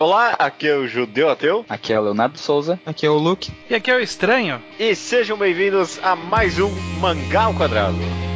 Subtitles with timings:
[0.00, 1.66] Olá, aqui é o Judeu Ateu.
[1.68, 2.78] Aqui é o Leonardo Souza.
[2.86, 3.50] Aqui é o Luke.
[3.68, 4.62] E aqui é o Estranho.
[4.78, 8.27] E sejam bem-vindos a mais um Mangá ao Quadrado.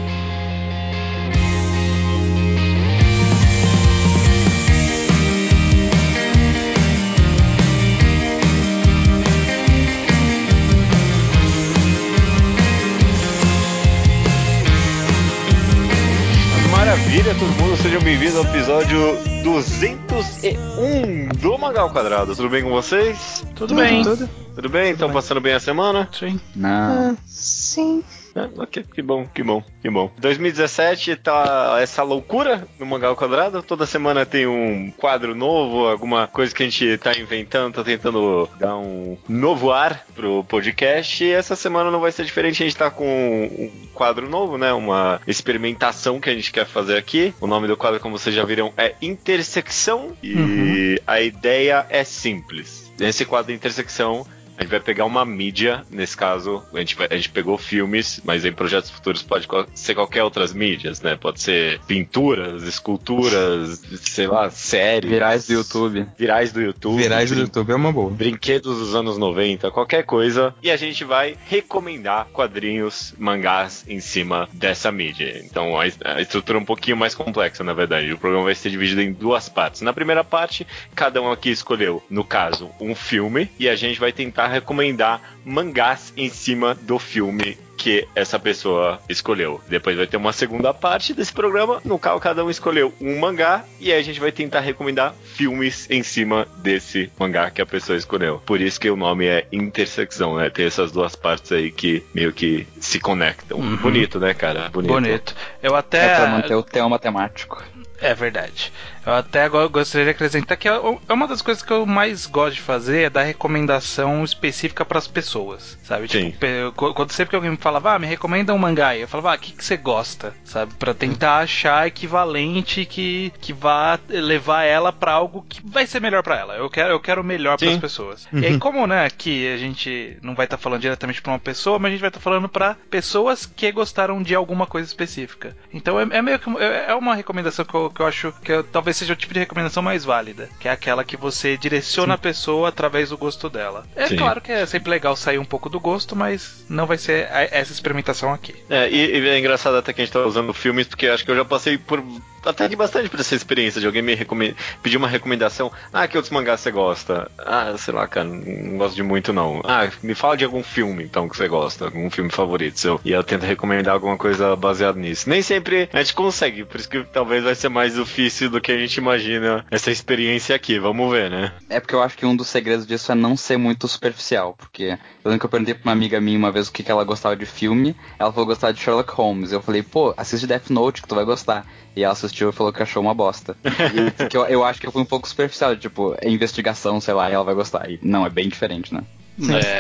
[17.42, 22.36] Todo mundo, sejam bem-vindos ao episódio 201 do Mangá ao Quadrado.
[22.36, 23.44] Tudo bem com vocês?
[23.56, 24.04] Tudo, bem.
[24.04, 24.30] Tudo.
[24.54, 24.92] Tudo bem?
[24.92, 26.08] Estão passando bem a semana?
[26.12, 26.40] Sim.
[26.54, 26.68] Não.
[26.68, 28.04] Ah, sim.
[28.34, 30.10] É, ok, que bom, que bom, que bom.
[30.18, 33.62] 2017 tá essa loucura no Mangá ao Quadrado.
[33.62, 38.48] Toda semana tem um quadro novo, alguma coisa que a gente tá inventando, tá tentando
[38.58, 41.22] dar um novo ar pro podcast.
[41.22, 44.72] E essa semana não vai ser diferente, a gente tá com um quadro novo, né?
[44.72, 47.34] Uma experimentação que a gente quer fazer aqui.
[47.40, 50.16] O nome do quadro, como vocês já viram, é Intersecção.
[50.22, 52.92] E a ideia é simples.
[52.98, 54.26] Nesse quadro de intersecção,
[54.56, 58.20] a gente vai pegar uma mídia, nesse caso, a gente, vai- a gente pegou filmes,
[58.24, 61.16] mas em projetos futuros pode ser qualquer outras mídias, né?
[61.16, 65.10] Pode ser pinturas, esculturas, sei lá, séries.
[65.10, 66.06] Virais do YouTube.
[66.18, 66.96] Virais do YouTube.
[67.02, 68.10] Virais do YouTube é uma boa.
[68.10, 70.54] Brinquedos dos anos 90, qualquer coisa.
[70.62, 75.42] E a gente vai recomendar quadrinhos, mangás em cima dessa mídia.
[75.44, 78.12] Então a, a estrutura é um pouquinho mais complexa, na verdade.
[78.12, 79.80] O programa vai ser dividido em duas partes.
[79.82, 83.50] Na primeira parte, cada um aqui escolheu, no caso, um filme.
[83.58, 89.60] E a gente vai tentar recomendar mangás em cima do filme que essa pessoa escolheu.
[89.68, 93.64] Depois vai ter uma segunda parte desse programa, no qual cada um escolheu um mangá
[93.80, 97.98] e aí a gente vai tentar recomendar filmes em cima desse mangá que a pessoa
[97.98, 98.40] escolheu.
[98.46, 100.48] Por isso que o nome é Intersecção, né?
[100.48, 103.58] Tem essas duas partes aí que meio que se conectam.
[103.58, 103.76] Uhum.
[103.78, 104.68] Bonito, né, cara?
[104.68, 104.92] Bonito.
[104.92, 105.34] Bonito.
[105.60, 106.14] Eu É até.
[106.14, 107.64] pra manter o tema temático.
[108.00, 108.72] É verdade.
[109.04, 110.72] Eu até agora gostaria de acrescentar que é
[111.08, 114.98] é uma das coisas que eu mais gosto de fazer é dar recomendação específica para
[114.98, 116.08] as pessoas, sabe?
[116.10, 116.30] Sim.
[116.30, 119.32] Tipo, qu- quando sempre que alguém me falava, ah, me recomenda um mangá, eu falava,
[119.32, 120.74] ah, o que, que você gosta, sabe?
[120.74, 126.22] Para tentar achar equivalente que, que vá levar ela para algo que vai ser melhor
[126.22, 126.54] para ela.
[126.56, 128.28] Eu quero, eu quero melhor para as pessoas.
[128.32, 131.78] E aí, como, né, que a gente não vai estar falando diretamente para uma pessoa,
[131.78, 135.56] mas a gente vai estar falando para pessoas que gostaram de alguma coisa específica.
[135.72, 138.52] Então é, é meio que é é uma recomendação que eu, que eu acho que
[138.52, 142.14] eu- talvez seja o tipo de recomendação mais válida, que é aquela que você direciona
[142.14, 143.86] a pessoa através do gosto dela.
[143.96, 144.16] É Sim.
[144.16, 147.72] claro que é sempre legal sair um pouco do gosto, mas não vai ser essa
[147.72, 148.54] experimentação aqui.
[148.68, 151.30] É, e, e é engraçado até que a gente tá usando filmes, porque acho que
[151.30, 152.02] eu já passei por.
[152.44, 155.70] Até de bastante por essa experiência de alguém me recome- pedir uma recomendação.
[155.92, 157.30] Ah, que outros mangás você gosta?
[157.38, 159.60] Ah, sei lá, cara, não gosto de muito não.
[159.64, 163.00] Ah, me fala de algum filme então que você gosta, algum filme favorito seu.
[163.04, 165.28] E eu tento recomendar alguma coisa baseada nisso.
[165.30, 168.72] Nem sempre a gente consegue, por isso que talvez vai ser mais difícil do que
[168.72, 170.78] a gente imagina essa experiência aqui.
[170.78, 171.52] Vamos ver, né?
[171.68, 174.54] É porque eu acho que um dos segredos disso é não ser muito superficial.
[174.56, 176.90] Porque eu lembro que eu perguntei pra uma amiga minha uma vez o que, que
[176.90, 177.96] ela gostava de filme.
[178.18, 179.52] Ela falou que gostava de Sherlock Holmes.
[179.52, 181.66] Eu falei, pô, assiste Death Note que tu vai gostar.
[181.94, 183.56] E ela assistiu e falou que achou uma bosta.
[183.64, 187.14] E que eu, eu acho que eu fui um pouco superficial, tipo, é investigação, sei
[187.14, 187.90] lá, e ela vai gostar.
[187.90, 189.02] E não, é bem diferente, né?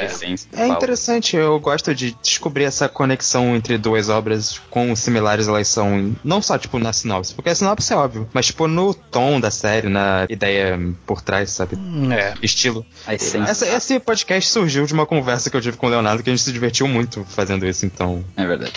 [0.08, 0.34] Sim.
[0.52, 0.74] É fala.
[0.74, 6.40] interessante, eu gosto de descobrir essa conexão entre duas obras, quão similares elas são, não
[6.42, 9.88] só, tipo, na sinopse, porque a sinopse é óbvio, mas, tipo, no tom da série,
[9.88, 11.76] na ideia por trás, sabe?
[12.12, 12.34] É.
[12.42, 12.84] Estilo.
[13.06, 13.50] A essência.
[13.50, 16.32] Essa- esse podcast surgiu de uma conversa que eu tive com o Leonardo, que a
[16.32, 18.24] gente se divertiu muito fazendo isso, então...
[18.36, 18.72] É verdade.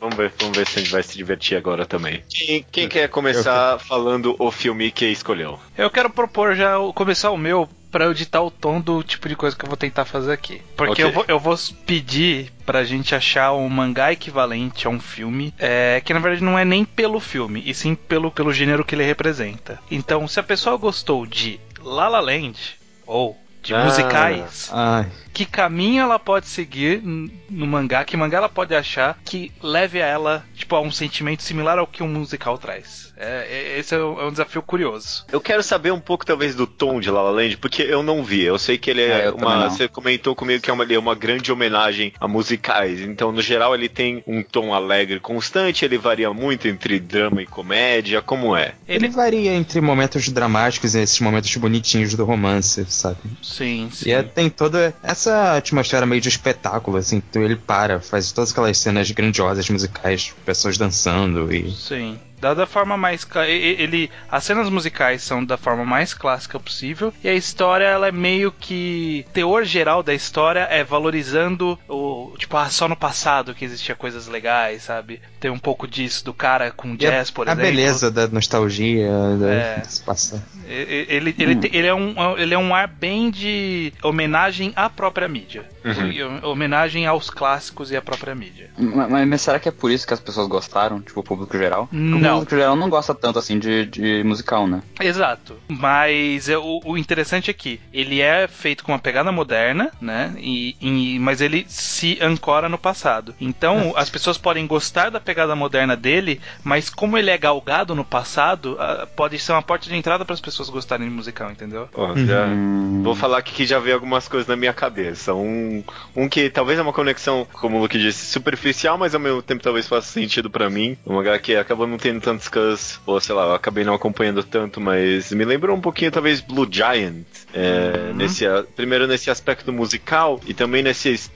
[0.00, 2.22] Vamos ver, vamos ver se a gente vai se divertir agora também.
[2.28, 5.58] Quem, quem quer começar falando o filme que escolheu?
[5.76, 9.36] Eu quero propor já começar o meu pra eu ditar o tom do tipo de
[9.36, 10.60] coisa que eu vou tentar fazer aqui.
[10.76, 11.04] Porque Ok.
[11.04, 11.56] eu, vou, eu vou
[11.86, 16.58] pedir pra gente achar um mangá equivalente a um filme, é, que na verdade não
[16.58, 19.80] é nem pelo filme, e sim pelo, pelo gênero que ele representa.
[19.90, 22.58] Então, se a pessoa gostou de La La Land,
[23.06, 23.84] ou de Ah.
[23.84, 29.50] musicais, Ai, que caminho ela pode seguir no mangá, que mangá ela pode achar que
[29.62, 33.07] leve a ela tipo, a um sentimento similar ao que um musical traz.
[33.18, 35.24] É, é- esse é um, é um desafio curioso.
[35.32, 38.22] Eu quero saber um pouco, talvez, do tom de La La Land, porque eu não
[38.22, 38.42] vi.
[38.42, 39.68] Eu sei que ele é, É, uma.
[39.68, 43.00] Você comentou comigo que é uma, ele é uma grande homenagem a musicais.
[43.00, 47.46] Então, no geral, ele tem um tom alegre constante, ele varia muito entre drama e
[47.46, 48.22] comédia.
[48.22, 48.74] Como é?
[48.86, 49.08] ele Ele.
[49.08, 53.18] varia entre momentos dramáticos e esses momentos bonitinhos do romance, sabe?
[53.42, 54.08] Sim, sim.
[54.08, 58.52] E é- tem toda essa atmosfera meio de espetáculo, assim, então ele para, faz todas
[58.52, 61.70] aquelas cenas grandiosas musicais, pessoas dançando e.
[61.72, 62.18] Sim.
[62.40, 63.26] Da, da forma mais.
[63.46, 64.10] Ele.
[64.30, 67.12] As cenas musicais são da forma mais clássica possível.
[67.22, 69.26] E a história, ela é meio que.
[69.32, 72.34] Teor geral da história é valorizando o.
[72.38, 75.20] Tipo, ah, só no passado que existia coisas legais, sabe?
[75.40, 77.68] Tem um pouco disso do cara com jazz, por a exemplo.
[77.68, 79.82] A beleza da nostalgia, da é.
[80.04, 80.42] passado.
[80.68, 81.60] Ele, ele, hum.
[81.72, 85.64] ele, é um, ele é um ar bem de homenagem à própria mídia.
[85.88, 86.50] Uhum.
[86.50, 88.70] Homenagem aos clássicos e à própria mídia.
[88.78, 91.00] Mas, mas, será que é por isso que as pessoas gostaram?
[91.00, 91.88] Tipo, o público geral?
[91.90, 92.18] Não.
[92.18, 94.82] O público geral não gosta tanto assim de, de musical, né?
[95.00, 95.56] Exato.
[95.68, 100.34] Mas é, o, o, interessante é que ele é feito com uma pegada moderna, né?
[100.38, 103.34] E, e, mas ele se ancora no passado.
[103.40, 104.00] Então, é.
[104.00, 108.78] as pessoas podem gostar da pegada moderna dele, mas como ele é galgado no passado,
[109.16, 111.88] pode ser uma porta de entrada para as pessoas gostarem de musical, entendeu?
[111.94, 113.02] Oh, já, uhum.
[113.02, 115.34] Vou falar aqui que já veio algumas coisas na minha cabeça.
[115.34, 115.77] Um,
[116.14, 119.62] um que talvez é uma conexão, como o Luke disse, superficial, mas ao mesmo tempo
[119.62, 120.96] talvez faça sentido para mim.
[121.06, 124.42] Um lugar que acabou não tendo tantos cus, ou sei lá, eu acabei não acompanhando
[124.42, 127.24] tanto, mas me lembrou um pouquinho talvez Blue Giant.
[127.52, 128.14] É, uhum.
[128.14, 128.44] nesse,
[128.76, 131.30] primeiro nesse aspecto musical e também nesse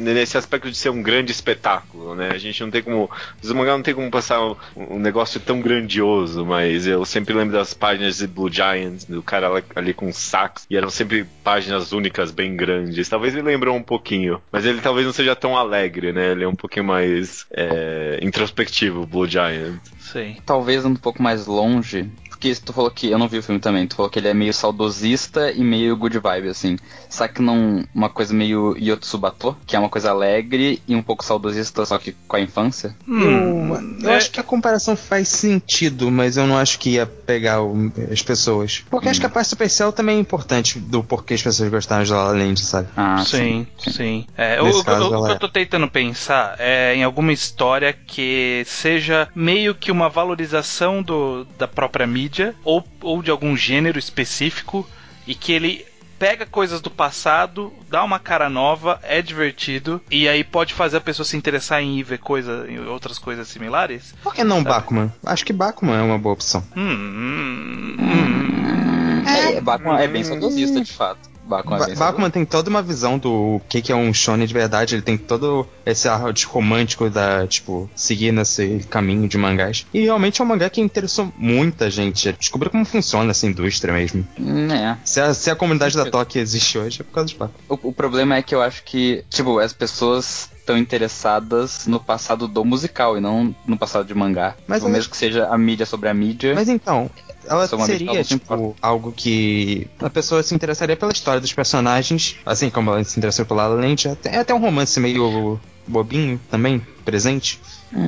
[0.00, 2.30] nesse aspecto de ser um grande espetáculo, né?
[2.32, 3.08] A gente não tem como.
[3.44, 7.56] O mangá não tem como passar um, um, negócio tão grandioso, mas eu sempre lembro
[7.56, 12.30] das páginas de Blue Giants, do cara ali com sax, e eram sempre páginas únicas
[12.30, 13.08] bem grandes.
[13.08, 16.30] Talvez me lembrou um pouquinho, mas ele talvez não seja tão alegre, né?
[16.32, 19.80] Ele é um pouquinho mais é, introspectivo, Blue Giant.
[19.98, 20.36] Sim.
[20.44, 22.08] Talvez um pouco mais longe
[22.38, 24.34] porque tu falou que eu não vi o filme também, tu falou que ele é
[24.34, 26.76] meio saudosista e meio good vibe, assim.
[27.08, 31.24] Será que não uma coisa meio Yotsubato, que é uma coisa alegre e um pouco
[31.24, 32.94] saudosista, só que com a infância?
[33.08, 34.16] Hum, eu, eu é...
[34.16, 38.22] acho que a comparação faz sentido, mas eu não acho que ia pegar o, as
[38.22, 38.84] pessoas.
[38.88, 39.10] Porque hum.
[39.10, 42.24] acho que a parte superficial também é importante do porquê as pessoas gostaram de La
[42.24, 42.88] La Land, sabe?
[42.96, 43.90] Ah, sim, sim.
[43.90, 44.26] sim.
[44.36, 48.62] É, o, caso, o, o que eu tô tentando pensar é em alguma história que
[48.64, 53.98] seja meio que uma valorização do, da própria mídia mídia ou, ou de algum gênero
[53.98, 54.86] específico
[55.26, 55.86] e que ele
[56.18, 61.00] pega coisas do passado, dá uma cara nova, é divertido e aí pode fazer a
[61.00, 64.14] pessoa se interessar em ir ver coisa, em outras coisas similares.
[64.22, 64.68] Por que não sabe?
[64.68, 65.12] Bakuman?
[65.24, 66.62] Acho que Bakuman é uma boa opção.
[66.76, 71.37] Hum, hum, hum, é, Bakuman é bem saudosista, de fato.
[71.48, 74.94] Bakuman, Bakuman tem toda uma visão do que, que é um shonen de verdade.
[74.94, 79.86] Ele tem todo esse ar romântico da, tipo, seguir nesse caminho de mangás.
[79.92, 82.32] E realmente é um mangá que interessou muita gente.
[82.32, 84.26] Descobrir como funciona essa indústria mesmo.
[84.38, 84.98] Hum, é.
[85.04, 87.58] Se a, se a comunidade da Toque existe hoje, é por causa de Bakuman.
[87.68, 92.46] O, o problema é que eu acho que, tipo, as pessoas estão interessadas no passado
[92.46, 94.54] do musical e não no passado de mangá.
[94.66, 96.54] Mas tipo, mesmo que seja a mídia sobre a mídia.
[96.54, 97.10] Mas então,
[97.48, 102.90] ela seria, tipo, algo que a pessoa se interessaria pela história dos personagens, assim como
[102.90, 104.08] ela se interessou pela Lente.
[104.24, 107.60] É até um romance meio bobinho também, presente.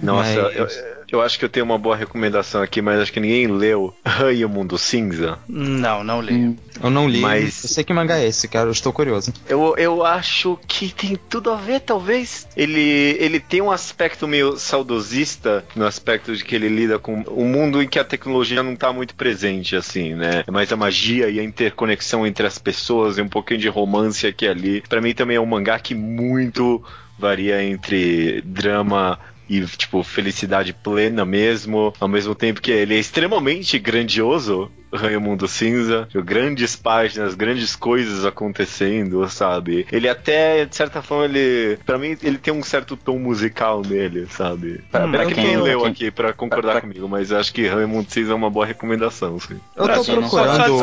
[0.03, 0.57] Nossa, mas...
[0.57, 0.69] eu,
[1.11, 4.33] eu acho que eu tenho uma boa recomendação aqui, mas acho que ninguém leu Han
[4.33, 5.39] e o Mundo Cinza.
[5.49, 6.35] Não, não li.
[6.35, 9.33] Hum, eu não li, mas eu sei que mangá é esse, cara, eu estou curioso.
[9.49, 12.47] Eu, eu acho que tem tudo a ver, talvez.
[12.57, 17.47] Ele, ele tem um aspecto meio saudosista, no aspecto de que ele lida com um
[17.47, 20.45] mundo em que a tecnologia não está muito presente, assim, né?
[20.47, 24.27] É mais a magia e a interconexão entre as pessoas e um pouquinho de romance
[24.27, 24.81] aqui e ali.
[24.89, 26.83] Para mim também é um mangá que muito
[27.19, 29.19] varia entre drama
[29.51, 35.49] e, tipo, felicidade plena mesmo, ao mesmo tempo que ele é extremamente grandioso, Ranho Mundo
[35.49, 39.87] Cinza, grandes páginas, grandes coisas acontecendo, sabe?
[39.91, 41.79] Ele até, de certa forma, ele.
[41.85, 44.83] para mim, ele tem um certo tom musical nele, sabe?
[44.91, 45.91] Pra, hum, pra quem, quem leu quem...
[45.91, 49.39] aqui pra concordar pra, comigo, mas acho que Ranho Mundo Cinza é uma boa recomendação,
[49.41, 49.59] sim.
[49.77, 50.83] Eu tô procurando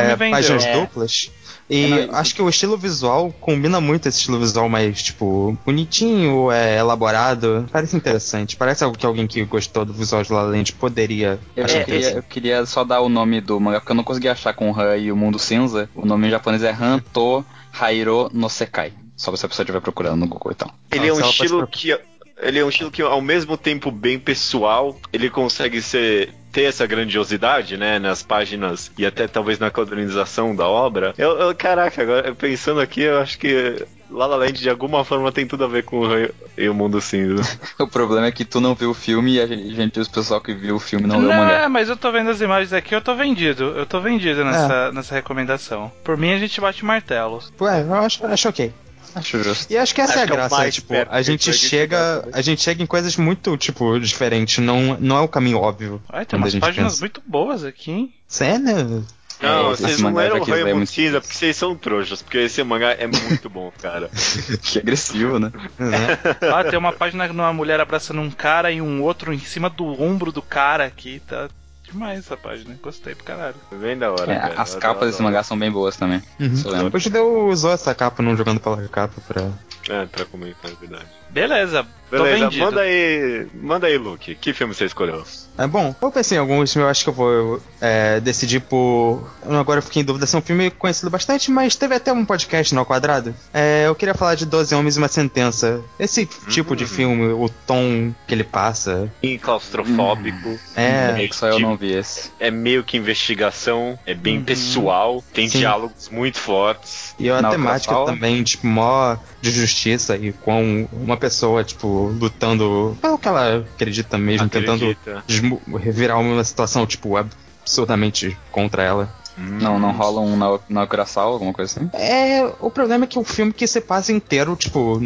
[0.00, 1.30] é, páginas duplas.
[1.70, 6.50] E é, acho que o estilo visual combina muito esse estilo visual mais, tipo, bonitinho,
[6.50, 7.66] é, elaborado.
[7.70, 8.56] Parece interessante.
[8.56, 12.18] Parece algo que alguém que gostou do visual de La Land poderia eu, achar é,
[12.18, 14.96] eu queria só dar o nome do mangá, porque eu não consegui achar com Han
[14.96, 15.90] e o Mundo Cinza.
[15.94, 17.44] O nome em japonês é Han To
[17.78, 18.92] Hairo no Sekai.
[19.16, 20.70] Só se a pessoa estiver procurando no Google então.
[20.90, 21.92] Ele é um estilo que
[22.40, 26.86] ele é um estilo que ao mesmo tempo bem pessoal, ele consegue ser ter essa
[26.86, 31.14] grandiosidade, né, nas páginas e até talvez na quadrinização da obra.
[31.18, 35.30] Eu, eu, caraca, agora pensando aqui, eu acho que La La Land de alguma forma
[35.30, 37.42] tem tudo a ver com o, e o Mundo Cinza.
[37.78, 40.54] o problema é que tu não viu o filme e a gente, os pessoal que
[40.54, 41.52] viu o filme não, não leu o mangá.
[41.64, 43.64] É, mas eu tô vendo as imagens aqui, eu tô vendido.
[43.76, 44.92] Eu tô vendido nessa, é.
[44.92, 45.92] nessa recomendação.
[46.02, 47.42] Por mim a gente bate martelo.
[47.60, 48.72] Ué, eu acho, acho ok.
[49.14, 49.72] Acho justo.
[49.72, 52.40] E acho que essa acho é a é graça, é tipo, a gente chega, a
[52.40, 56.02] gente chega em coisas muito, tipo, diferentes, não, não é o caminho óbvio.
[56.08, 57.00] Ai, tem umas páginas pensa.
[57.00, 58.14] muito boas aqui, hein?
[58.26, 59.04] Sério?
[59.40, 60.86] Não, é, vocês não leram o Rainbow é.
[60.86, 64.10] Cinza porque vocês são trouxas, porque esse mangá é muito bom, cara.
[64.62, 65.52] que agressivo, né?
[65.78, 66.50] Uhum.
[66.52, 70.00] ah, tem uma página numa mulher abraçando um cara e um outro em cima do
[70.02, 71.48] ombro do cara aqui, tá?
[71.92, 72.78] Demais essa página.
[72.82, 73.56] Gostei pro caralho.
[73.72, 74.32] Bem da hora.
[74.32, 76.22] É, as capas desse mangá são bem boas também.
[76.38, 76.90] Uhum.
[76.92, 79.50] Hoje deu usou essa capa não jogando pela capa pra.
[79.88, 81.17] É, pra comentar, é verdade.
[81.30, 84.34] Beleza, Beleza, manda aí, manda aí, Luke.
[84.34, 85.24] Que filme você escolheu?
[85.58, 89.28] É bom, eu pensei em alguns, eu acho que eu vou é, decidir por.
[89.44, 92.24] Agora eu fiquei em dúvida se é um filme conhecido bastante, mas teve até um
[92.24, 93.34] podcast no quadrado.
[93.52, 95.82] É, eu queria falar de Doze Homens e uma Sentença.
[95.98, 96.90] Esse tipo de uhum.
[96.90, 99.12] filme, o tom que ele passa.
[99.22, 100.48] E claustrofóbico.
[100.48, 100.58] Hum.
[100.76, 102.30] É, é que só eu não vi esse.
[102.40, 104.44] É meio que investigação, é bem uhum.
[104.44, 105.58] pessoal, tem Sim.
[105.58, 107.14] diálogos muito fortes.
[107.18, 113.18] E a temática também, tipo, mó de justiça e com uma pessoa, tipo, lutando pelo
[113.18, 114.94] que ela acredita mesmo, acredita.
[115.26, 119.14] tentando revirar uma situação, tipo, absurdamente contra ela.
[119.38, 119.58] Hum.
[119.60, 121.90] Não, não rola um na, na Curaçao, alguma coisa assim?
[121.92, 125.00] É, o problema é que é um filme que se passa inteiro, tipo,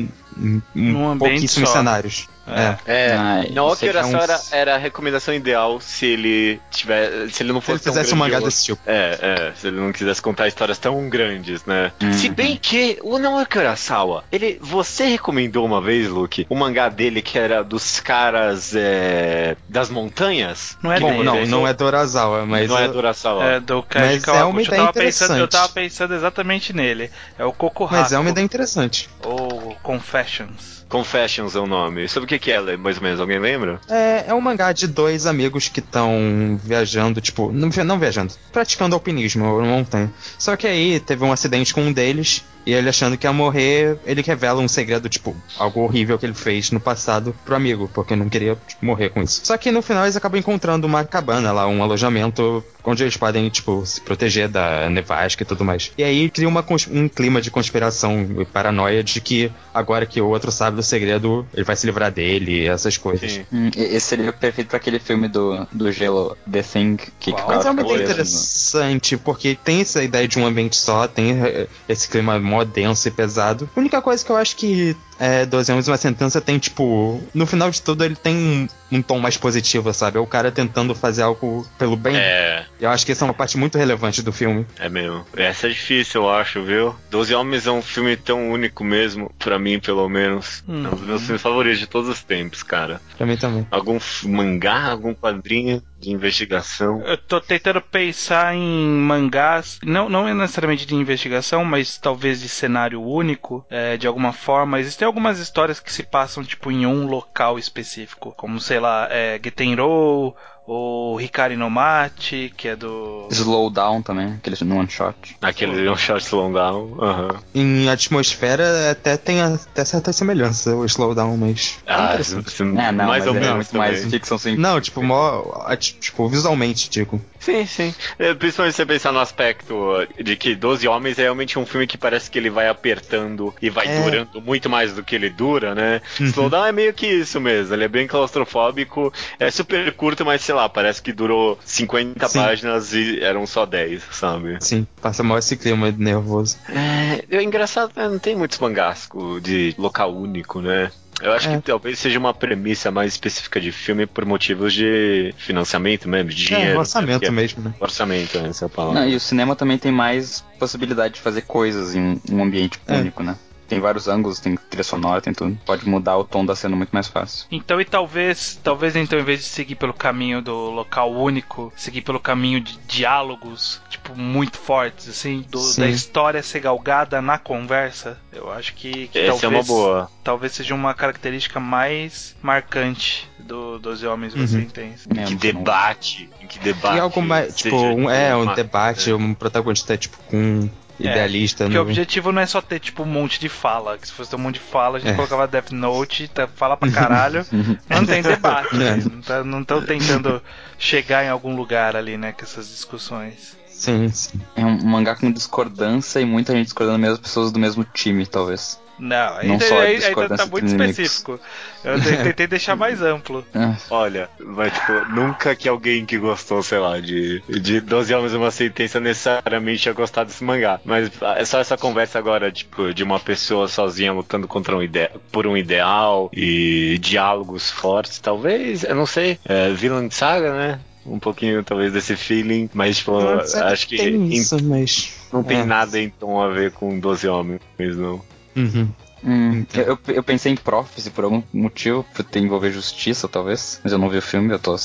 [0.74, 1.76] em pouquíssimos só.
[1.76, 2.28] cenários.
[2.46, 2.76] É.
[2.86, 3.12] é.
[3.12, 7.28] Ah, na Okuração é era, era a recomendação ideal se ele tiver.
[7.30, 7.82] Se ele não fosse.
[7.82, 8.82] Se ele fizesse um mangá desse tipo.
[8.86, 9.52] É, é.
[9.54, 11.92] Se ele não quisesse contar histórias tão grandes, né?
[12.02, 12.12] Uhum.
[12.12, 14.58] Se bem que o Naoki Urasawa, ele.
[14.60, 20.76] Você recomendou uma vez, Luke, o mangá dele que era dos caras é, das montanhas?
[20.82, 22.68] Não é Bom, dele, não, não é do Urasawa, mas.
[22.68, 23.44] Não é do Urasawa.
[23.44, 27.10] É do Kaji mas é uma ideia eu, tava pensando, eu tava pensando exatamente nele.
[27.38, 27.94] É o Kokohaku.
[27.94, 29.08] Mas é uma ideia interessante.
[29.24, 30.82] Ou Confessions.
[30.88, 32.06] Confessions é o nome.
[32.08, 33.20] Sobre o que, que é, mais ou menos?
[33.20, 33.80] Alguém lembra?
[33.88, 38.94] É, é um mangá de dois amigos que estão viajando, tipo, não, não viajando, praticando
[38.94, 40.10] alpinismo, não tem.
[40.38, 43.98] Só que aí teve um acidente com um deles e ele achando que ia morrer,
[44.06, 48.14] ele revela um segredo, tipo, algo horrível que ele fez no passado pro amigo, porque
[48.14, 49.40] não queria tipo, morrer com isso.
[49.44, 53.48] Só que no final eles acabam encontrando uma cabana lá, um alojamento onde eles podem,
[53.48, 55.92] tipo, se proteger da nevasca e tudo mais.
[55.96, 60.28] E aí cria uma, um clima de conspiração e paranoia de que agora que o
[60.28, 62.21] outro sabe do segredo, ele vai se livrar dele,
[62.68, 63.40] essas coisas.
[63.52, 67.70] Hum, esse seria perfeito para aquele filme do, do gelo, The Thing, que Mas é
[67.70, 72.38] uma ideia interessante, porque tem essa ideia de um ambiente só, tem eh, esse clima
[72.38, 73.68] mó denso e pesado.
[73.74, 77.22] A única coisa que eu acho que é, 12 anos e uma sentença tem, tipo.
[77.34, 80.18] No final de tudo, ele tem um, um, tom mais positivo, sabe?
[80.18, 82.16] É o cara tentando fazer algo pelo bem.
[82.16, 82.66] É.
[82.80, 84.66] Eu acho que essa é uma parte muito relevante do filme.
[84.78, 85.24] É mesmo.
[85.36, 86.94] Essa é difícil, eu acho, viu?
[87.10, 90.64] 12 Homens é um filme tão único mesmo, para mim, pelo menos.
[90.68, 90.84] Hum.
[90.84, 93.00] É um dos meus filmes favoritos de todos os tempos, cara.
[93.16, 93.66] Pra mim também.
[93.70, 97.00] Algum mangá, algum quadrinho de investigação?
[97.02, 103.00] Eu tô tentando pensar em mangás, não, não necessariamente de investigação, mas talvez de cenário
[103.00, 104.80] único, é, de alguma forma.
[104.80, 109.40] Existem algumas histórias que se passam, tipo, em um local específico, como, sei lá, é,
[109.42, 110.34] Getenro,
[110.66, 113.26] o Hikari no Mate, que é do.
[113.30, 115.16] Slow Down também, aquele no one shot.
[115.40, 117.38] Aquele one shot slow down, uhum.
[117.54, 121.78] Em atmosfera até tem até certa semelhança o slow down, mas.
[121.86, 123.72] Ah, é, é não, mais ou é menos.
[123.72, 124.68] mais ficção científica.
[124.68, 125.42] Não, tipo, mó,
[125.76, 127.20] tipo, visualmente, digo.
[127.42, 127.92] Sim, sim.
[128.20, 129.74] É, principalmente se você pensar no aspecto
[130.22, 133.68] de que 12 Homens é realmente um filme que parece que ele vai apertando e
[133.68, 134.00] vai é.
[134.00, 136.00] durando muito mais do que ele dura, né?
[136.20, 136.26] Uhum.
[136.26, 137.74] Slowdown é meio que isso mesmo.
[137.74, 142.38] Ele é bem claustrofóbico, é super curto, mas sei lá, parece que durou 50 sim.
[142.38, 144.58] páginas e eram só 10, sabe?
[144.60, 146.56] Sim, passa mal esse clima nervoso.
[146.68, 148.08] É, é engraçado, né?
[148.08, 149.08] não tem muitos mangás
[149.42, 150.92] de local único, né?
[151.20, 151.56] Eu acho é.
[151.56, 156.36] que talvez seja uma premissa mais específica de filme por motivos de financiamento mesmo, de
[156.46, 156.70] dinheiro.
[156.70, 157.30] É, orçamento né?
[157.30, 157.74] mesmo, né?
[157.78, 158.48] Orçamento, né?
[158.48, 159.00] essa é a palavra.
[159.00, 162.98] Não, e o cinema também tem mais possibilidade de fazer coisas em um ambiente é.
[162.98, 163.36] único, né?
[163.72, 165.58] Tem vários ângulos, tem trilha sonora, tem tudo.
[165.64, 167.46] Pode mudar o tom da cena muito mais fácil.
[167.50, 172.02] Então, e talvez, talvez então, em vez de seguir pelo caminho do local único, seguir
[172.02, 178.18] pelo caminho de diálogos, tipo, muito fortes, assim, do, da história ser galgada na conversa,
[178.30, 180.10] eu acho que, que talvez, é uma boa.
[180.22, 184.46] talvez seja uma característica mais marcante do Doze Homens uhum.
[184.46, 184.96] Você Entende.
[185.10, 186.96] Em que debate, em que debate.
[186.96, 189.14] E algo mais, tipo, um, é, um debate, é.
[189.14, 190.68] um protagonista, tipo, com
[191.06, 191.64] é, idealista.
[191.64, 191.84] Porque no...
[191.84, 193.98] o objetivo não é só ter, tipo, um monte de fala.
[193.98, 195.14] Que se fosse ter um monte de fala, a gente é.
[195.14, 197.44] colocava Death Note, tá, fala pra caralho.
[197.88, 198.74] não tem debate.
[198.74, 198.96] É.
[198.96, 199.42] Né?
[199.44, 200.42] Não estão tentando
[200.78, 203.56] chegar em algum lugar ali, né, com essas discussões.
[203.68, 204.40] Sim, sim.
[204.54, 208.78] É um mangá com discordância e muita gente discordando, mesmo pessoas do mesmo time, talvez.
[209.02, 211.40] Não, ainda, não ainda, ainda tá muito específico.
[211.82, 213.44] Eu tentei deixar mais amplo.
[213.52, 213.74] É.
[213.90, 218.36] Olha, mas tipo, nunca que alguém que gostou, sei lá, de, de 12 Homens e
[218.36, 220.78] uma Sentença necessariamente ia gostar desse mangá.
[220.84, 225.10] Mas é só essa conversa agora, tipo, de uma pessoa sozinha lutando contra um ide
[225.32, 230.80] por um ideal e diálogos fortes, talvez, eu não sei, é, Villain Saga, né?
[231.04, 235.58] um pouquinho talvez desse feeling, mas tipo, acho que tem isso, em, mas não tem
[235.58, 235.64] é.
[235.64, 237.60] nada em tom a ver com 12 homens,
[237.96, 238.22] não.
[238.56, 238.88] Uhum.
[239.24, 243.80] Hum, eu, eu pensei em Prophecy por algum motivo, por ter envolver justiça, talvez.
[243.82, 244.76] Mas eu não vi o filme, eu tô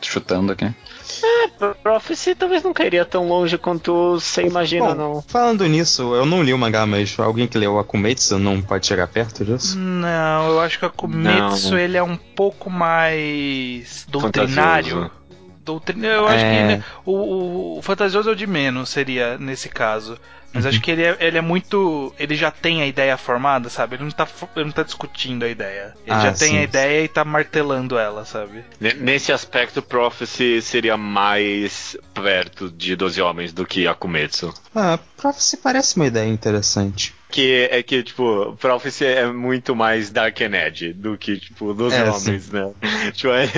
[0.00, 0.64] chutando aqui.
[0.64, 5.22] É, Prophecy talvez não cairia tão longe quanto você imagina, Bom, não.
[5.26, 9.08] Falando nisso, eu não li o mangá, mas alguém que leu Akumetsu não pode chegar
[9.08, 9.76] perto disso?
[9.76, 15.10] Não, eu acho que Akumetsu ele é um pouco mais doutrinário.
[15.64, 16.34] Doutrina, eu é...
[16.34, 20.18] acho que né, o, o fantasioso é o de menos, seria nesse caso.
[20.52, 22.12] Mas acho que ele é, ele é muito.
[22.18, 23.94] Ele já tem a ideia formada, sabe?
[23.94, 24.26] Ele não tá,
[24.56, 25.94] ele não tá discutindo a ideia.
[26.04, 27.04] Ele ah, já tem sim, a ideia sim.
[27.04, 28.64] e tá martelando ela, sabe?
[28.80, 34.52] Nesse aspecto, Prophecy seria mais perto de Doze Homens do que Akumetsu.
[34.74, 40.40] Ah, Prophecy parece uma ideia interessante que é que, tipo, Prophecy é muito mais Dark
[40.40, 42.52] and Edge do que, tipo, dos é, homens, sim.
[42.52, 42.70] né?
[43.12, 43.48] tipo, é,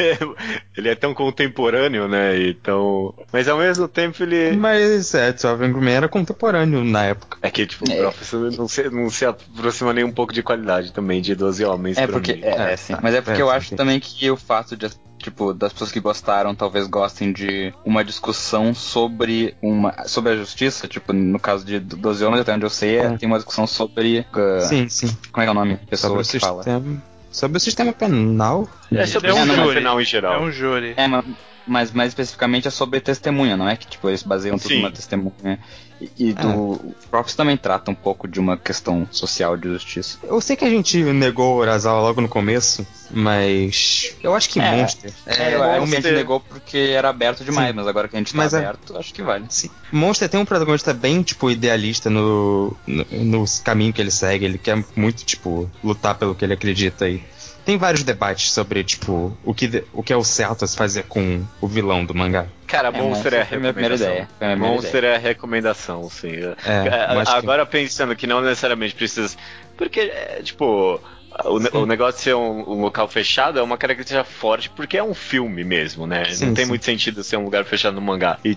[0.76, 2.36] ele é tão contemporâneo, né?
[2.38, 3.14] E tão...
[3.32, 4.56] Mas ao mesmo tempo ele.
[4.56, 7.38] Mas é, Sovereign Green era contemporâneo na época.
[7.42, 7.96] É que, tipo, é.
[7.96, 11.98] Prophecy não se, não se aproxima nem um pouco de qualidade também de 12 homens.
[11.98, 12.34] É porque.
[12.34, 12.42] Mim.
[12.42, 12.94] É, é, sim.
[13.02, 13.76] Mas é porque é, eu sim, acho sim.
[13.76, 14.86] também que o fato de
[15.22, 20.88] tipo, das pessoas que gostaram talvez gostem de uma discussão sobre uma sobre a justiça,
[20.88, 23.16] tipo, no caso de 12 homens, até onde eu sei, é.
[23.16, 25.16] tem uma discussão sobre uh, Sim, sim.
[25.30, 25.76] Como é que é o nome?
[25.88, 26.62] Pessoa sobre que fala.
[26.62, 28.68] Sistema, sobre o sistema penal.
[28.90, 30.34] É sobre é o sistema penal em geral.
[30.34, 30.94] É um júri.
[30.96, 31.24] É, mas
[31.66, 35.58] mas mais especificamente é sobre testemunha, não é que tipo eles baseiam tudo numa testemunha.
[36.02, 36.35] E, e é.
[36.35, 40.18] do Props também trata um pouco de uma questão social de justiça.
[40.25, 44.61] Eu sei que a gente negou o Urasawa logo no começo, mas eu acho que
[44.61, 45.12] é, Monster.
[45.26, 47.76] É, é, a gente negou porque era aberto demais, sim.
[47.76, 49.47] mas agora que a gente tá mas é- aberto, acho que vale.
[49.49, 49.71] Sim.
[49.92, 54.59] Monster tem um protagonista bem tipo idealista no, no, no caminho que ele segue, ele
[54.59, 57.23] quer muito tipo lutar pelo que ele acredita e
[57.64, 61.04] tem vários debates sobre, tipo, o que, o que é o certo a se fazer
[61.04, 62.47] com o vilão do mangá.
[62.66, 64.26] Cara, é, Monster, é a recomendação.
[64.40, 66.33] É Monster é a recomendação, sim.
[66.64, 67.73] É, é agora que...
[67.73, 69.37] pensando que não necessariamente precisa.
[69.76, 71.00] Porque, é, tipo,
[71.45, 75.02] o, o, negócio de ser um, um, local fechado é uma característica forte porque é
[75.02, 76.25] um filme mesmo, né?
[76.26, 76.69] Sim, não tem sim.
[76.69, 78.38] muito sentido ser um lugar fechado no mangá.
[78.45, 78.54] E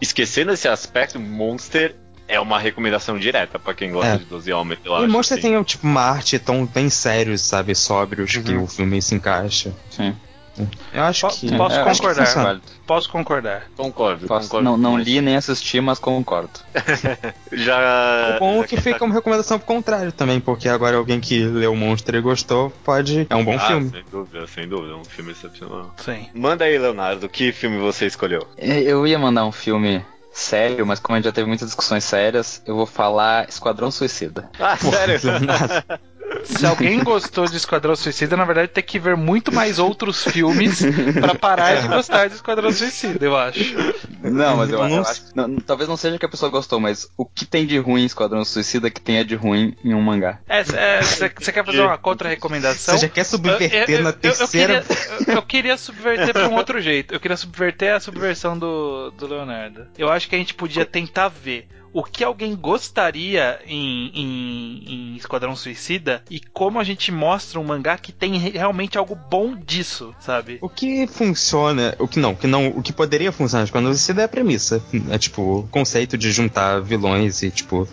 [0.00, 1.94] esquecendo esse aspecto, Monster
[2.30, 4.16] é uma recomendação direta para quem gosta é.
[4.18, 5.04] de 12 Homens, eu e acho.
[5.04, 5.50] E mostra assim.
[5.50, 7.74] tem tipo, uma arte tão bem sérios, sabe?
[7.74, 8.42] Sóbrios, uhum.
[8.42, 9.72] que o filme se encaixa.
[9.90, 10.14] Sim.
[10.92, 11.56] Eu acho que.
[11.56, 12.60] Posso é, concordar.
[12.60, 13.62] Que posso concordar.
[13.76, 14.64] Concordo, posso, concordo.
[14.64, 16.50] Não, não li nem assisti, mas concordo.
[17.52, 18.36] já.
[18.36, 21.72] O bom é que fica uma recomendação pro contrário também, porque agora alguém que leu
[21.72, 23.26] o Monstro e gostou pode.
[23.30, 23.90] É um bom ah, filme.
[23.90, 24.92] Sem dúvida, sem dúvida.
[24.92, 25.94] É um filme excepcional.
[25.98, 26.28] Sim.
[26.34, 28.46] Manda aí, Leonardo, que filme você escolheu?
[28.58, 32.62] Eu ia mandar um filme sério, mas como a gente já teve muitas discussões sérias,
[32.66, 34.50] eu vou falar Esquadrão Suicida.
[34.58, 35.18] Ah, sério?
[36.44, 40.82] Se alguém gostou de Esquadrão Suicida, na verdade tem que ver muito mais outros filmes
[41.20, 43.74] para parar de gostar de Esquadrão Suicida, eu acho.
[44.22, 45.22] Não, mas eu, eu acho.
[45.34, 48.06] Não, talvez não seja que a pessoa gostou, mas o que tem de ruim em
[48.06, 50.38] Esquadrão Suicida que tenha de ruim em um mangá?
[50.48, 50.62] É,
[51.02, 52.94] você é, quer fazer uma contra-recomendação?
[52.94, 54.84] Você já quer subverter eu, eu, na terceira.
[54.84, 54.84] Eu
[55.18, 57.14] queria, eu queria subverter de um outro jeito.
[57.14, 59.86] Eu queria subverter a subversão do, do Leonardo.
[59.96, 65.16] Eu acho que a gente podia tentar ver o que alguém gostaria em, em, em,
[65.16, 70.14] Esquadrão Suicida e como a gente mostra um mangá que tem realmente algo bom disso,
[70.20, 70.58] sabe?
[70.60, 73.92] O que funciona, o que não, o que não, o que poderia funcionar em Esquadrão
[73.92, 74.82] Suicida é a premissa.
[75.10, 77.88] É tipo, o conceito de juntar vilões e, tipo,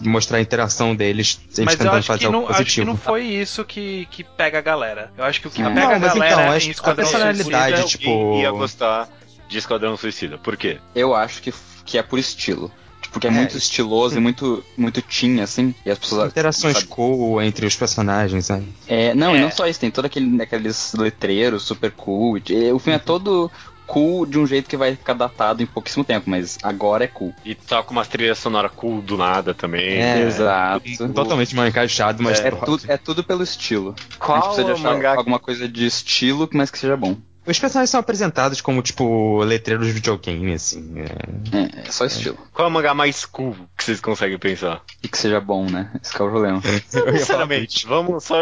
[0.00, 2.62] mostrar a interação deles, eles Mas tentando fazer algo não, positivo.
[2.62, 5.12] Acho que não foi isso que, que pega a galera.
[5.16, 5.66] Eu acho que o que é.
[5.66, 7.98] pega não, a galera então, em Esquadrão a personalidade, Suicida...
[7.98, 8.40] tipo...
[8.40, 9.08] ia gostar
[9.48, 10.38] de Esquadrão Suicida.
[10.38, 10.78] Por quê?
[10.94, 11.52] Eu acho que,
[11.84, 12.72] que é por estilo
[13.10, 15.74] porque é, é muito estiloso e muito, muito teen, assim.
[15.84, 16.30] E as pessoas.
[16.30, 16.86] Interações sabe?
[16.88, 18.62] cool entre os personagens, né?
[18.86, 19.38] É, não, é.
[19.38, 22.38] e não só isso, tem todo aquele, aqueles letreiros super cool.
[22.38, 23.50] E, o filme é todo
[23.90, 27.34] cool de um jeito que vai ficar datado em pouquíssimo tempo, mas agora é cool.
[27.44, 30.00] E tá com uma trilha sonora cool do nada também.
[30.00, 31.08] É, exato.
[31.12, 32.40] Totalmente mal encaixado, mas.
[32.40, 33.94] É, é, tudo, é tudo pelo estilo.
[34.18, 35.14] Qual a gente precisa de achar mangá...
[35.16, 37.16] alguma coisa de estilo, mas que seja bom.
[37.46, 40.94] Os personagens são apresentados como, tipo, letreiros de videogame, assim.
[41.00, 42.38] É, é, é só estilo.
[42.52, 44.82] Qual é o mangá mais cool que vocês conseguem pensar?
[45.02, 45.90] E que seja bom, né?
[46.02, 46.62] Esse é o problema.
[47.18, 48.36] Sinceramente, vamos, só,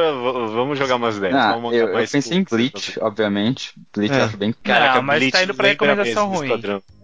[0.49, 1.37] vamos jogar umas ideias.
[1.37, 3.73] Ah, eu, eu pensei cool, em Bleach, obviamente.
[3.95, 4.21] Bleach é.
[4.21, 4.53] eu acho bem...
[4.63, 6.49] Caraca, não, mas Bleach tá indo pra recomendação ruim.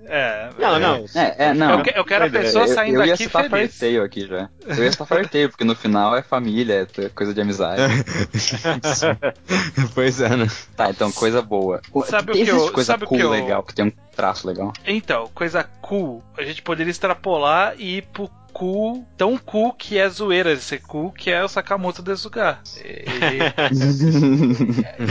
[0.06, 1.04] É, não, não.
[1.14, 1.80] É, é, não.
[1.80, 3.50] Eu, eu quero a pessoa saindo eu, eu aqui feliz.
[3.50, 4.48] Eu ia farteio aqui já.
[4.66, 7.82] Eu ia estar farteio, porque no final é família, é coisa de amizade.
[9.94, 10.46] pois é, né?
[10.76, 11.80] Tá, então coisa boa.
[12.06, 13.30] Sabe o que eu, coisa sabe cool que eu...
[13.30, 14.72] legal, que tem um traço legal.
[14.86, 20.08] Então, coisa cool, a gente poderia extrapolar e ir pro cool, tão cool que é
[20.08, 22.58] zoeira de ser cool, que é o Sakamoto Desuga.
[22.76, 23.02] Ele,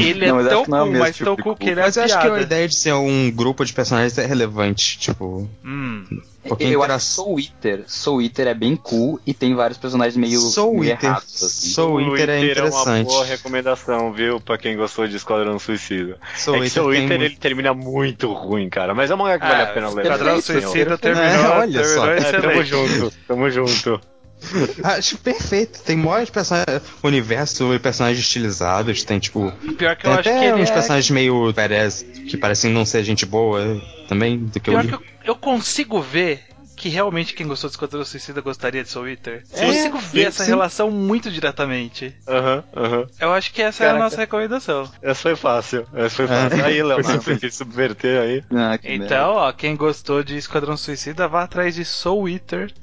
[0.02, 2.04] ele é não, tão cool, é mas tipo tão cool que ele é Mas eu
[2.04, 5.48] acho que a ideia de ser um grupo de personagens é relevante, tipo...
[5.64, 6.06] Hum.
[6.48, 6.96] Porque eu intera...
[6.96, 10.80] acho que Soul Eater, Soul Eater é bem cool e tem vários personagens meio, Soul
[10.80, 11.44] meio Eater, errados.
[11.44, 11.70] Assim.
[11.70, 12.88] Soul Eater é interessante.
[12.88, 14.40] é uma boa recomendação, viu?
[14.42, 16.18] Pra quem gostou de Esquadrão Suicida.
[16.36, 18.94] Soul é que Soul Eater ele termina muito ruim, cara.
[18.94, 20.04] Mas é uma mangá que vale a pena ler.
[20.04, 22.12] Esquadrão Suicida terminou, é, olha terminou só.
[22.12, 24.13] É, tamo junto, tamo junto.
[24.84, 25.82] Acho perfeito.
[25.84, 26.82] Tem mais personagens.
[27.02, 29.04] Universo e personagens estilizados.
[29.04, 29.52] Tem, tipo.
[29.78, 30.74] Pior que eu acho até que uns é...
[30.74, 31.54] personagens meio.
[31.54, 34.38] Parece, que parecem não ser gente boa também.
[34.40, 36.44] Do que Pior eu que eu, eu consigo ver
[36.84, 39.44] que realmente quem gostou de Esquadrão Suicida gostaria de Soul Eater.
[39.54, 40.50] É, consigo ver essa sim.
[40.50, 42.14] relação muito diretamente.
[42.28, 42.98] Aham, uhum, aham.
[42.98, 43.08] Uhum.
[43.22, 43.98] Eu acho que essa Caraca.
[43.98, 44.92] é a nossa recomendação.
[45.02, 45.88] Essa foi fácil.
[45.94, 46.60] Essa foi fácil.
[46.60, 46.66] É.
[46.66, 48.44] Aí, Leonardo, você quis subverter aí.
[48.54, 52.74] Ah, então, ó, quem gostou de Esquadrão Suicida, vá atrás de Soul Eater.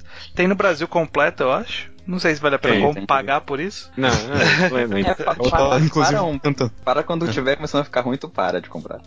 [0.40, 1.90] Tem no Brasil completo, eu acho.
[2.06, 3.90] Não sei se vale a pena tem, tem, pagar por isso.
[3.94, 4.96] Não, não, não, não.
[4.96, 9.02] É, para, para, para, para, quando tiver começando a ficar ruim, tu para de comprar.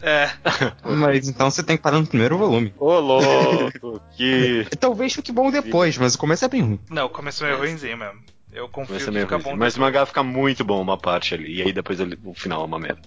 [0.00, 0.30] É.
[0.82, 2.72] Mas então você tem que parar no primeiro volume.
[2.78, 4.66] Ô, louco, que.
[4.80, 6.80] Talvez fique bom depois, mas o começo é bem ruim.
[6.88, 8.20] Não, o começo é meio ruimzinho mesmo.
[8.50, 9.40] Eu confio que fica ruimzinho.
[9.42, 9.56] bom.
[9.56, 12.62] Mas o mangá fica muito bom uma parte ali, e aí depois ele, o final
[12.62, 13.02] é uma merda.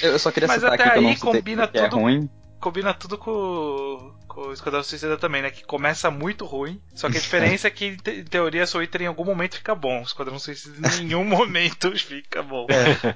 [0.00, 2.30] Eu só queria mas citar aqui que eu não combina que é tudo, é ruim.
[2.60, 5.50] Combina tudo com o Esquadrão Suicida também, né?
[5.50, 6.80] Que começa muito ruim.
[6.94, 10.00] Só que a diferença é que, em teoria, Soul Eater em algum momento fica bom.
[10.00, 12.66] O Esquadrão Suicida em nenhum momento fica bom.
[12.68, 13.14] É,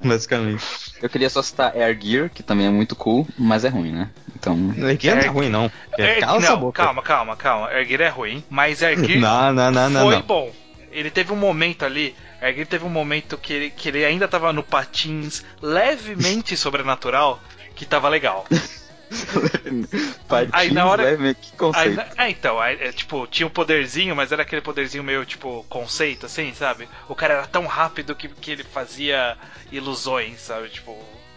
[0.06, 0.64] basicamente.
[1.00, 4.10] Eu queria só citar Air Gear, que também é muito cool, mas é ruim, né?
[4.36, 4.74] Então.
[4.76, 5.72] Air Gear não é ruim, não.
[5.98, 6.20] Air...
[6.20, 6.84] Cala não, boca.
[6.84, 7.68] Calma, calma, calma.
[7.68, 10.22] Air Gear é ruim, mas Air Gear não, não, não, não, foi não.
[10.22, 10.52] bom.
[10.92, 12.14] Ele teve um momento ali.
[12.40, 17.40] Air Gear teve um momento que ele, que ele ainda tava no patins levemente sobrenatural,
[17.80, 18.44] que tava legal.
[20.52, 21.16] aí na hora.
[21.16, 21.34] Né?
[21.34, 21.98] Que conceito.
[21.98, 25.64] Aí, é, então, aí, é, tipo, tinha um poderzinho, mas era aquele poderzinho meio, tipo,
[25.66, 26.86] conceito, assim, sabe?
[27.08, 29.34] O cara era tão rápido que, que ele fazia
[29.72, 30.68] ilusões, sabe?
[30.68, 30.94] Tipo.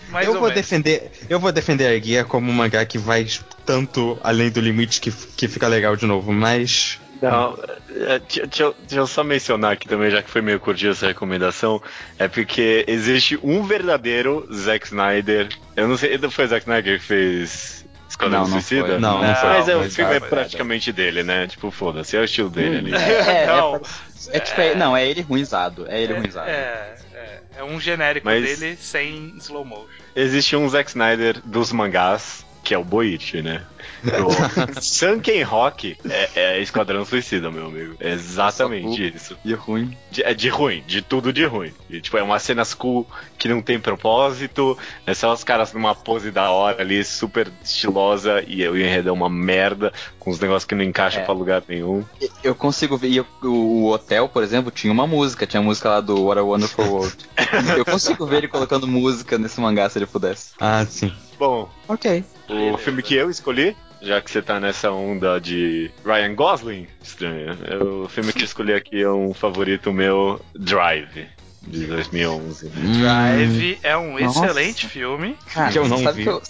[0.10, 0.56] Mais eu vou menos.
[0.56, 3.26] defender, eu vou defender a guia como um mangá que vai
[3.66, 7.00] tanto além do limite que, que fica legal de novo, mas
[7.32, 7.60] não,
[8.08, 11.82] é, deixa, deixa, eu só mencionar aqui também, já que foi meio curtinha essa recomendação,
[12.20, 15.50] é porque existe um verdadeiro Zack Snyder.
[15.76, 17.84] Eu não sei, foi o Zack Snyder que fez
[18.14, 19.00] Esquadrão Suicida?
[19.00, 19.50] Não, não, não foi.
[19.50, 21.48] Mas é, o filme é praticamente dele, né?
[21.48, 22.94] Tipo, foda-se, é o estilo dele ali.
[22.94, 23.76] É, é, não.
[23.76, 25.86] É, é, tipo, é, não, é ele ruizado.
[25.90, 26.50] É ele é, ruizado.
[26.50, 29.88] É, é, é um genérico Mas dele sem slow motion.
[30.16, 33.62] Existe um Zack Snyder dos mangás, que é o Boichi, né?
[34.06, 37.95] O Sunken Rock é, é, Esquadrão Suicida, meu amigo.
[37.99, 39.38] É exatamente isso.
[39.43, 39.97] De ruim.
[40.10, 41.73] De, é de ruim, de tudo de ruim.
[41.89, 43.06] E, tipo, é umas cenas cool
[43.38, 44.78] que não tem propósito.
[45.06, 49.12] É só os caras numa pose da hora ali, super estilosa, e o enredo é
[49.12, 51.26] uma merda, com os negócios que não encaixam é.
[51.26, 52.04] pra lugar nenhum.
[52.41, 53.13] Eu consigo ver.
[53.13, 56.43] Eu, o hotel, por exemplo, tinha uma música, tinha a música lá do What a
[56.43, 57.17] Wonderful World.
[57.78, 60.54] eu consigo ver ele colocando música nesse mangá se ele pudesse.
[60.60, 61.13] Ah, sim.
[61.38, 62.24] Bom, ok.
[62.50, 67.58] O filme que eu escolhi já que você tá nessa onda de Ryan Gosling, estranho.
[68.04, 71.26] O filme que eu escolhi aqui é um favorito meu, Drive.
[71.62, 72.67] De 2011.
[72.67, 74.46] Drive é um Nossa.
[74.46, 75.38] excelente filme.
[75.54, 76.26] Cara, que eu não vi.
[76.26, 76.43] Eu,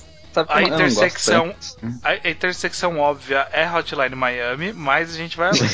[0.49, 1.53] a intersecção,
[2.01, 5.61] a intersecção óbvia é Hotline Miami, mas a gente vai além.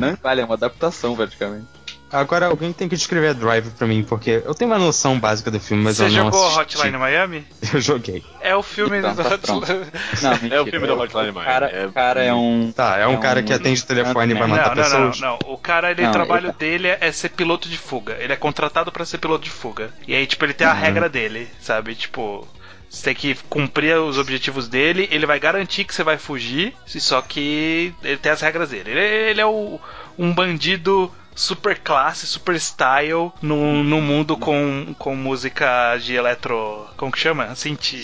[0.00, 1.68] não vale, é uma adaptação praticamente.
[2.12, 5.58] Agora alguém tem que descrever Drive pra mim, porque eu tenho uma noção básica do
[5.58, 6.76] filme, mas Você eu não jogou assisti.
[6.76, 7.46] Hotline Miami?
[7.72, 8.22] Eu joguei.
[8.40, 9.86] É o filme então, do tá Hotline
[10.22, 11.46] Não, mentira, É o filme do Hotline Miami.
[11.46, 11.88] Cara, é...
[11.88, 12.70] cara é um...
[12.70, 13.44] Tá, é um é cara um...
[13.44, 15.20] que atende o telefone e vai matar não, pessoas?
[15.20, 15.54] Não, não, não.
[15.54, 16.56] O cara, ele, não, o trabalho ele...
[16.58, 18.16] dele é ser piloto de fuga.
[18.20, 19.90] Ele é contratado para ser piloto de fuga.
[20.06, 20.80] E aí, tipo, ele tem a uhum.
[20.80, 21.94] regra dele, sabe?
[21.94, 22.46] Tipo...
[22.90, 27.22] Você tem que cumprir os objetivos dele, ele vai garantir que você vai fugir, só
[27.22, 28.90] que ele tem as regras dele.
[28.90, 29.80] Ele, ele é o,
[30.18, 36.86] um bandido super classe, super style no, no mundo com, com música de eletro.
[36.96, 37.54] Como que chama?
[37.54, 37.94] Synth.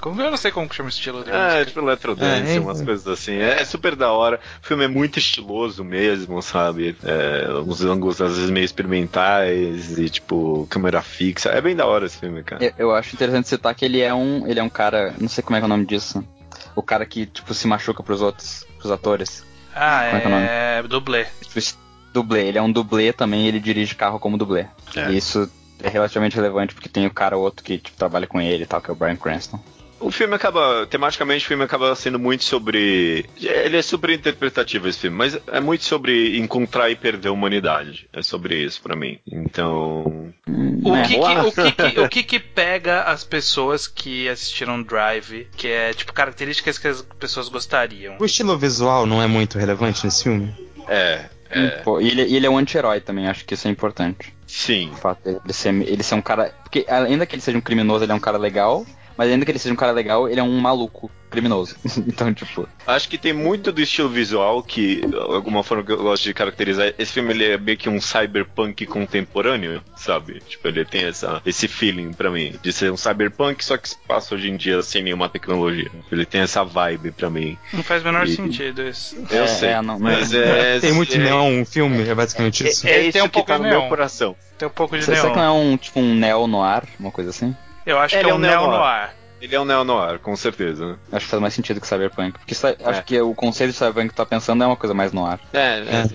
[0.00, 1.60] Como, eu não sei como que chama esse estilo de é, música.
[1.60, 2.84] É, tipo eletrodance, é, umas é.
[2.84, 3.36] coisas assim.
[3.36, 4.38] É, é, super da hora.
[4.62, 6.96] O filme é muito estiloso mesmo, sabe?
[7.02, 11.50] É, uns ângulos às vezes meio experimentais e tipo câmera fixa.
[11.50, 12.64] É bem da hora esse filme, cara.
[12.64, 15.42] Eu, eu acho interessante citar que ele é um, ele é um cara, não sei
[15.42, 16.24] como é que é o nome disso.
[16.74, 19.44] O cara que tipo se machuca pros outros, pros atores.
[19.74, 21.26] Ah, é, é, é dublê.
[22.16, 22.48] Dublê.
[22.48, 24.66] Ele é um dublê também, ele dirige carro como dublê.
[24.94, 25.10] É.
[25.10, 25.50] E isso
[25.82, 28.80] é relativamente relevante porque tem o cara outro que tipo, trabalha com ele e tal,
[28.80, 29.60] que é o Brian Cranston.
[29.98, 33.24] O filme acaba, tematicamente, o filme acaba sendo muito sobre.
[33.40, 38.06] Ele é super interpretativo esse filme, mas é muito sobre encontrar e perder a humanidade.
[38.12, 39.18] É sobre isso para mim.
[39.26, 40.34] Então.
[40.84, 41.02] O, é.
[41.02, 45.68] que, que, o, que, que, o que que pega as pessoas que assistiram Drive, que
[45.68, 48.16] é tipo características que as pessoas gostariam?
[48.20, 50.54] O estilo visual não é muito relevante nesse filme?
[50.88, 51.82] É, é.
[52.00, 54.34] E ele, ele é um anti-herói também, acho que isso é importante.
[54.46, 54.90] Sim.
[54.90, 56.52] O fato dele ser, ele ser um cara.
[56.62, 58.86] Porque ainda que ele seja um criminoso, ele é um cara legal.
[59.16, 61.76] Mas ainda que ele seja um cara legal, ele é um maluco criminoso.
[62.06, 62.68] então, tipo.
[62.86, 66.94] Acho que tem muito do estilo visual que, alguma forma que eu gosto de caracterizar.
[66.98, 70.40] Esse filme ele é meio que um cyberpunk contemporâneo, sabe?
[70.40, 73.98] Tipo, ele tem essa, esse feeling para mim de ser um cyberpunk, só que se
[74.06, 75.90] passa hoje em dia sem nenhuma tecnologia.
[76.10, 77.58] Ele tem essa vibe para mim.
[77.72, 78.34] Não faz o menor e...
[78.34, 79.16] sentido isso.
[79.30, 79.68] Eu é, sei.
[79.70, 82.86] É, não, mas é, tem muito é, neon um filme, é basicamente isso.
[82.86, 84.36] É, é, tem um pouco tá no meu coração.
[84.58, 85.20] Tem um pouco de Você neon.
[85.20, 87.54] Será que não é um, tipo, um neo noir, uma coisa assim?
[87.86, 89.14] Eu acho que é um neo-noir.
[89.40, 90.86] Ele é um neo-noir, com certeza.
[90.86, 90.96] Né?
[91.12, 92.38] Acho que faz mais sentido que Cyberpunk.
[92.38, 92.88] Porque é.
[92.88, 95.38] acho que o conceito de Cyberpunk que tu tá pensando é uma coisa mais noir.
[95.52, 95.82] É, é.
[95.82, 96.08] é.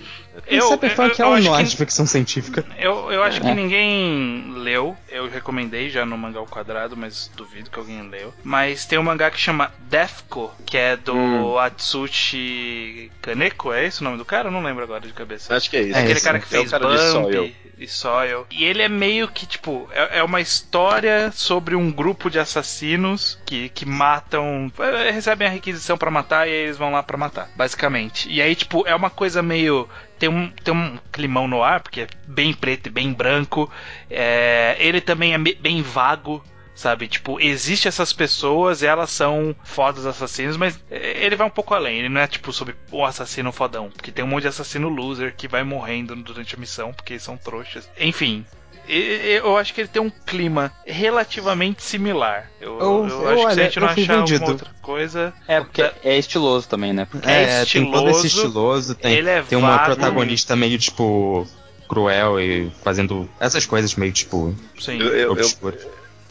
[0.47, 1.69] Eu, Cyberpunk eu, eu, é um noir que...
[1.69, 2.65] de ficção científica.
[2.79, 3.41] Eu, eu acho é.
[3.41, 4.97] que ninguém leu.
[5.07, 8.33] Eu recomendei já no mangá ao quadrado, mas duvido que alguém leu.
[8.43, 11.59] Mas tem um mangá que chama Defco, que é do hum.
[11.59, 14.47] Atsushi Kaneko, é esse o nome do cara?
[14.47, 15.55] Eu não lembro agora de cabeça.
[15.55, 15.97] Acho que é isso.
[15.97, 16.25] É aquele esse.
[16.25, 18.45] cara que fez é Bump e Soil.
[18.51, 23.39] E ele é meio que, tipo, é, é, uma história sobre um grupo de assassinos
[23.45, 24.71] que, que matam.
[24.79, 28.29] É, recebem a requisição para matar e eles vão lá para matar, basicamente.
[28.29, 29.89] E aí, tipo, é uma coisa meio
[30.21, 33.71] tem um, tem um climão no ar, porque é bem preto e bem branco.
[34.07, 36.43] É, ele também é bem vago,
[36.75, 37.07] sabe?
[37.07, 41.99] Tipo, existe essas pessoas, elas são fodas assassinos, mas ele vai um pouco além.
[41.99, 45.35] Ele não é tipo sobre o assassino fodão, porque tem um monte de assassino loser
[45.35, 47.89] que vai morrendo durante a missão porque são trouxas.
[47.99, 48.45] Enfim,
[48.87, 52.49] eu acho que ele tem um clima relativamente similar.
[52.59, 55.33] Eu, eu, eu acho que se a gente não achar alguma outra coisa.
[55.47, 57.05] É, porque é, é estiloso também, né?
[57.09, 60.77] Porque é, é estiloso, tem todo esse estiloso, tem, ele é tem uma protagonista meio
[60.77, 61.47] tipo
[61.87, 64.55] cruel e fazendo essas coisas meio tipo.
[64.79, 64.99] Sim.
[64.99, 65.47] Eu, eu,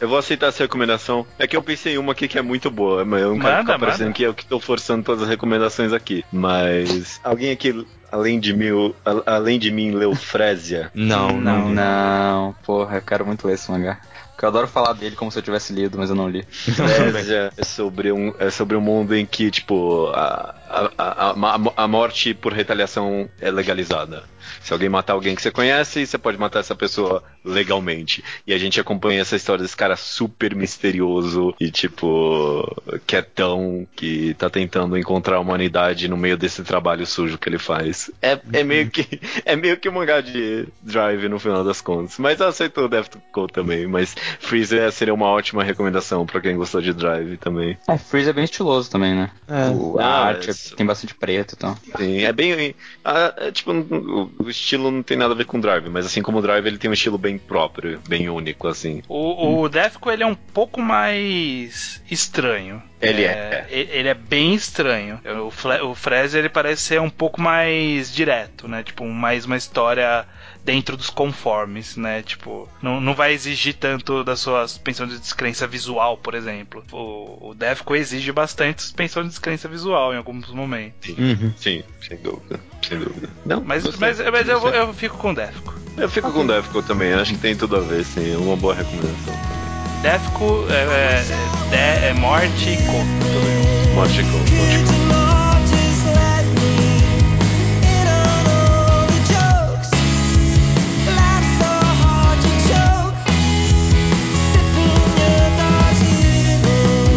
[0.01, 1.25] eu, vou aceitar essa recomendação.
[1.39, 3.59] É que eu pensei em uma aqui que é muito boa, mas eu não quero
[3.59, 6.25] ficar parecendo que eu que tô forçando todas as recomendações aqui.
[6.31, 8.93] Mas alguém aqui além de mim,
[9.25, 10.91] além de mim leu Frésia?
[10.95, 12.55] Não, não, não.
[12.63, 13.99] Porra, eu quero muito ler esse mangá.
[14.41, 16.43] Eu adoro falar dele como se eu tivesse lido, mas eu não li.
[16.49, 20.55] Frésia é sobre um, é sobre um mundo em que, tipo, a,
[20.97, 24.23] a, a, a morte por retaliação é legalizada.
[24.61, 28.23] Se alguém matar alguém que você conhece, você pode matar essa pessoa legalmente.
[28.45, 32.63] E a gente acompanha essa história desse cara super misterioso e, tipo,
[33.05, 38.11] quietão, que tá tentando encontrar a humanidade no meio desse trabalho sujo que ele faz.
[38.21, 42.17] É, é meio que é meio que um mangá de Drive no final das contas.
[42.17, 43.87] Mas eu aceito o Deathcore também.
[43.87, 47.77] Mas Freezer seria uma ótima recomendação para quem gostou de Drive também.
[47.87, 49.31] É, Freezer é bem estiloso também, né?
[49.47, 49.69] É.
[49.69, 51.75] O, a ah, arte é, tem bastante preto e então.
[51.75, 52.01] tal.
[52.01, 52.75] Sim, é bem.
[53.03, 53.71] é, tipo,
[54.41, 56.77] o estilo não tem nada a ver com Drive, mas assim como o Drive, ele
[56.77, 59.01] tem um estilo bem próprio, bem único, assim.
[59.07, 62.81] O, o Defco, ele é um pouco mais estranho.
[63.01, 63.67] Ele é, é.
[63.69, 65.19] Ele é bem estranho.
[65.25, 68.83] O, o Fraser, ele parece ser um pouco mais direto, né?
[68.83, 70.25] Tipo, mais uma história
[70.63, 72.21] dentro dos conformes, né?
[72.21, 76.83] Tipo, não, não vai exigir tanto das suas pensões de descrença visual, por exemplo.
[76.91, 81.09] O, o Defco exige bastante suspensão de descrença visual em alguns momentos.
[81.09, 81.53] Sim, uhum.
[81.57, 82.59] sim sem dúvida.
[82.87, 83.29] Sem dúvida.
[83.45, 85.73] Não, mas, mas, mas eu, eu fico com Defco.
[85.97, 86.41] Eu fico okay.
[86.41, 88.33] com Defco também, acho que tem tudo a ver, sim.
[88.33, 89.70] É uma boa recomendação também.
[90.01, 91.23] Defco é,
[91.71, 93.05] é, é, morte e co.
[93.21, 93.93] Tudo.
[93.93, 94.23] Morte e.
[94.23, 95.81] Morte e.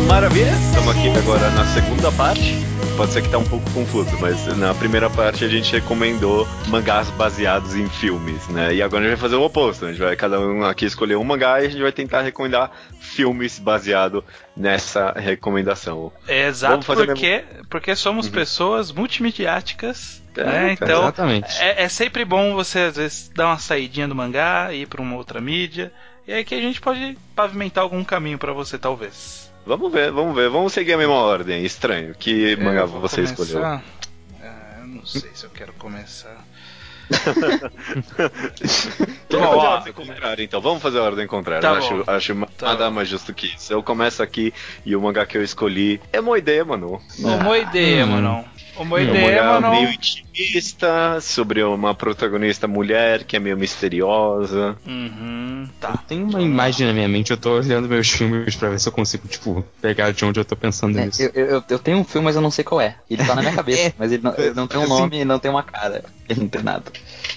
[0.06, 2.73] Maravilha, estamos aqui agora na segunda parte.
[2.96, 7.10] Pode ser que tá um pouco confuso, mas na primeira parte a gente recomendou mangás
[7.10, 8.72] baseados em filmes, né?
[8.72, 9.86] E agora a gente vai fazer o oposto.
[9.86, 12.70] A gente vai cada um aqui escolher um mangá e a gente vai tentar recomendar
[13.00, 14.22] filmes baseados
[14.56, 16.12] nessa recomendação.
[16.28, 17.66] É exato, porque, mesmo...
[17.68, 18.32] porque somos uhum.
[18.32, 20.72] pessoas multimediáticas é, né?
[20.72, 21.12] então.
[21.58, 25.16] É, é, sempre bom você, às vezes, dar uma saidinha do mangá, ir para uma
[25.16, 25.92] outra mídia.
[26.28, 29.43] E aí que a gente pode pavimentar algum caminho para você, talvez.
[29.66, 30.48] Vamos ver, vamos ver.
[30.48, 31.64] Vamos seguir a mesma ordem.
[31.64, 32.14] Estranho.
[32.14, 33.42] Que mangá você começar...
[33.42, 33.64] escolheu?
[33.64, 33.82] Ah,
[34.80, 36.44] eu não sei se eu quero começar.
[39.30, 40.60] Vamos fazer a ordem contrária, então.
[40.60, 41.60] Vamos fazer a ordem contrária.
[41.60, 42.94] Tá acho, acho tá nada bom.
[42.96, 43.72] mais justo que isso.
[43.72, 44.54] Eu começo aqui
[44.86, 47.00] e o mangá que eu escolhi é uma ideia, mano.
[47.18, 48.10] Uma ideia, hum.
[48.10, 48.44] mano.
[48.76, 49.70] Uma ideia, é um mano.
[49.70, 54.76] meio intimista sobre uma protagonista mulher que é meio misteriosa.
[54.86, 55.96] Uhum, tá.
[56.08, 58.92] Tem uma imagem na minha mente, eu tô olhando meus filmes pra ver se eu
[58.92, 61.22] consigo, tipo, pegar de onde eu tô pensando é, nisso.
[61.22, 62.96] Eu, eu, eu, tenho um filme, mas eu não sei qual é.
[63.08, 65.24] Ele tá na minha cabeça, é, mas ele não, ele não tem um nome e
[65.24, 66.04] não tem uma cara.
[66.28, 66.84] Ele não tem nada.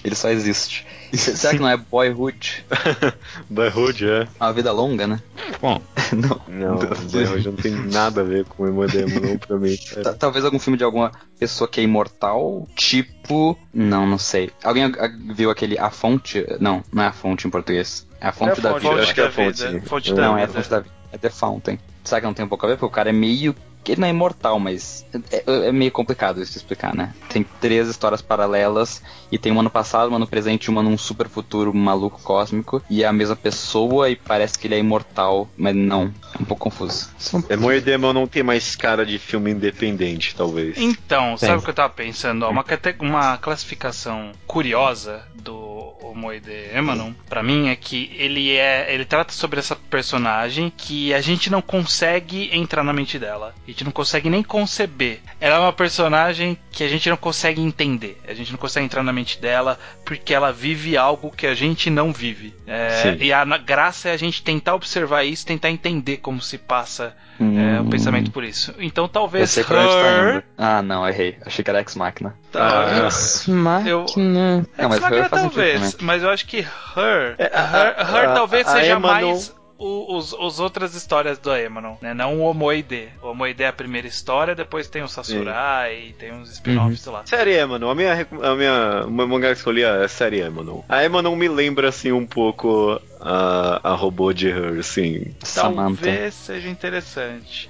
[0.03, 0.85] Ele só existe.
[1.17, 2.65] Será que não é Boyhood?
[3.49, 4.27] Boyhood, é.
[4.39, 5.21] Uma vida longa, né?
[5.61, 5.81] Bom.
[6.13, 6.41] não.
[6.47, 6.77] Não,
[7.09, 9.77] Boyhood não tem nada a ver com o Emodemo, não pra mim.
[10.19, 13.57] Talvez algum filme de alguma pessoa que é imortal, tipo.
[13.73, 14.51] Não, não sei.
[14.63, 14.91] Alguém
[15.33, 16.45] viu aquele A Fonte?
[16.59, 18.07] Não, não é A Fonte em português.
[18.19, 18.95] É A Fonte é a da Vida.
[18.95, 19.81] Acho que é A Fonte.
[19.81, 20.97] fonte não, é A Fonte da Vida.
[21.11, 21.79] É The Fountain.
[22.07, 22.75] Será que não tem um pouco a ver?
[22.75, 23.55] Porque o cara é meio
[23.87, 27.13] que ele não é imortal, mas é, é, meio complicado isso de explicar, né?
[27.29, 30.97] Tem três histórias paralelas e tem uma no passado, uma no presente e uma num
[30.97, 35.47] super futuro maluco cósmico e é a mesma pessoa e parece que ele é imortal,
[35.55, 36.13] mas não.
[36.37, 37.09] É um pouco confuso.
[37.47, 40.77] É Moedema não tem mais cara de filme independente, talvez.
[40.77, 42.43] Então, sabe o que eu tava pensando?
[42.43, 42.65] Ó, uma,
[42.99, 45.76] uma classificação curiosa do
[46.17, 48.93] Moide Emanon, para mim, é que ele é.
[48.93, 53.53] ele trata sobre essa personagem que a gente não consegue entrar na mente dela.
[53.65, 55.19] A gente não consegue nem conceber.
[55.39, 58.19] Ela é uma personagem que a gente não consegue entender.
[58.27, 61.89] A gente não consegue entrar na mente dela porque ela vive algo que a gente
[61.89, 62.53] não vive.
[62.65, 67.15] É, e a graça é a gente tentar observar isso, tentar entender como se passa
[67.39, 67.59] hum.
[67.59, 67.89] é, o hum.
[67.89, 68.73] pensamento por isso.
[68.79, 70.41] Então talvez eu sei Her...
[70.41, 71.37] Tá ah, não, errei.
[71.45, 72.35] Achei que era Ex Machina.
[72.51, 73.05] Tá.
[73.05, 73.89] Ex Machina.
[73.89, 74.05] Eu...
[74.17, 79.53] Não, Ex Machina talvez, mas eu acho que Her, é, Her, Her, talvez seja mais
[79.77, 82.13] o, os, os outras histórias do Emanon, né?
[82.13, 83.09] Não o Omoide.
[83.21, 87.13] O Omoide é a primeira história, depois tem o Sasurai, tem uns spin-offs uhum.
[87.13, 87.25] lá.
[87.25, 90.81] Série Emanon, a minha, a minha, o mangá que escolhi é a série Emanon.
[90.89, 95.35] A Emanon me lembra, assim, um pouco a, a robô de Her, assim.
[95.53, 97.69] Talvez seja interessante.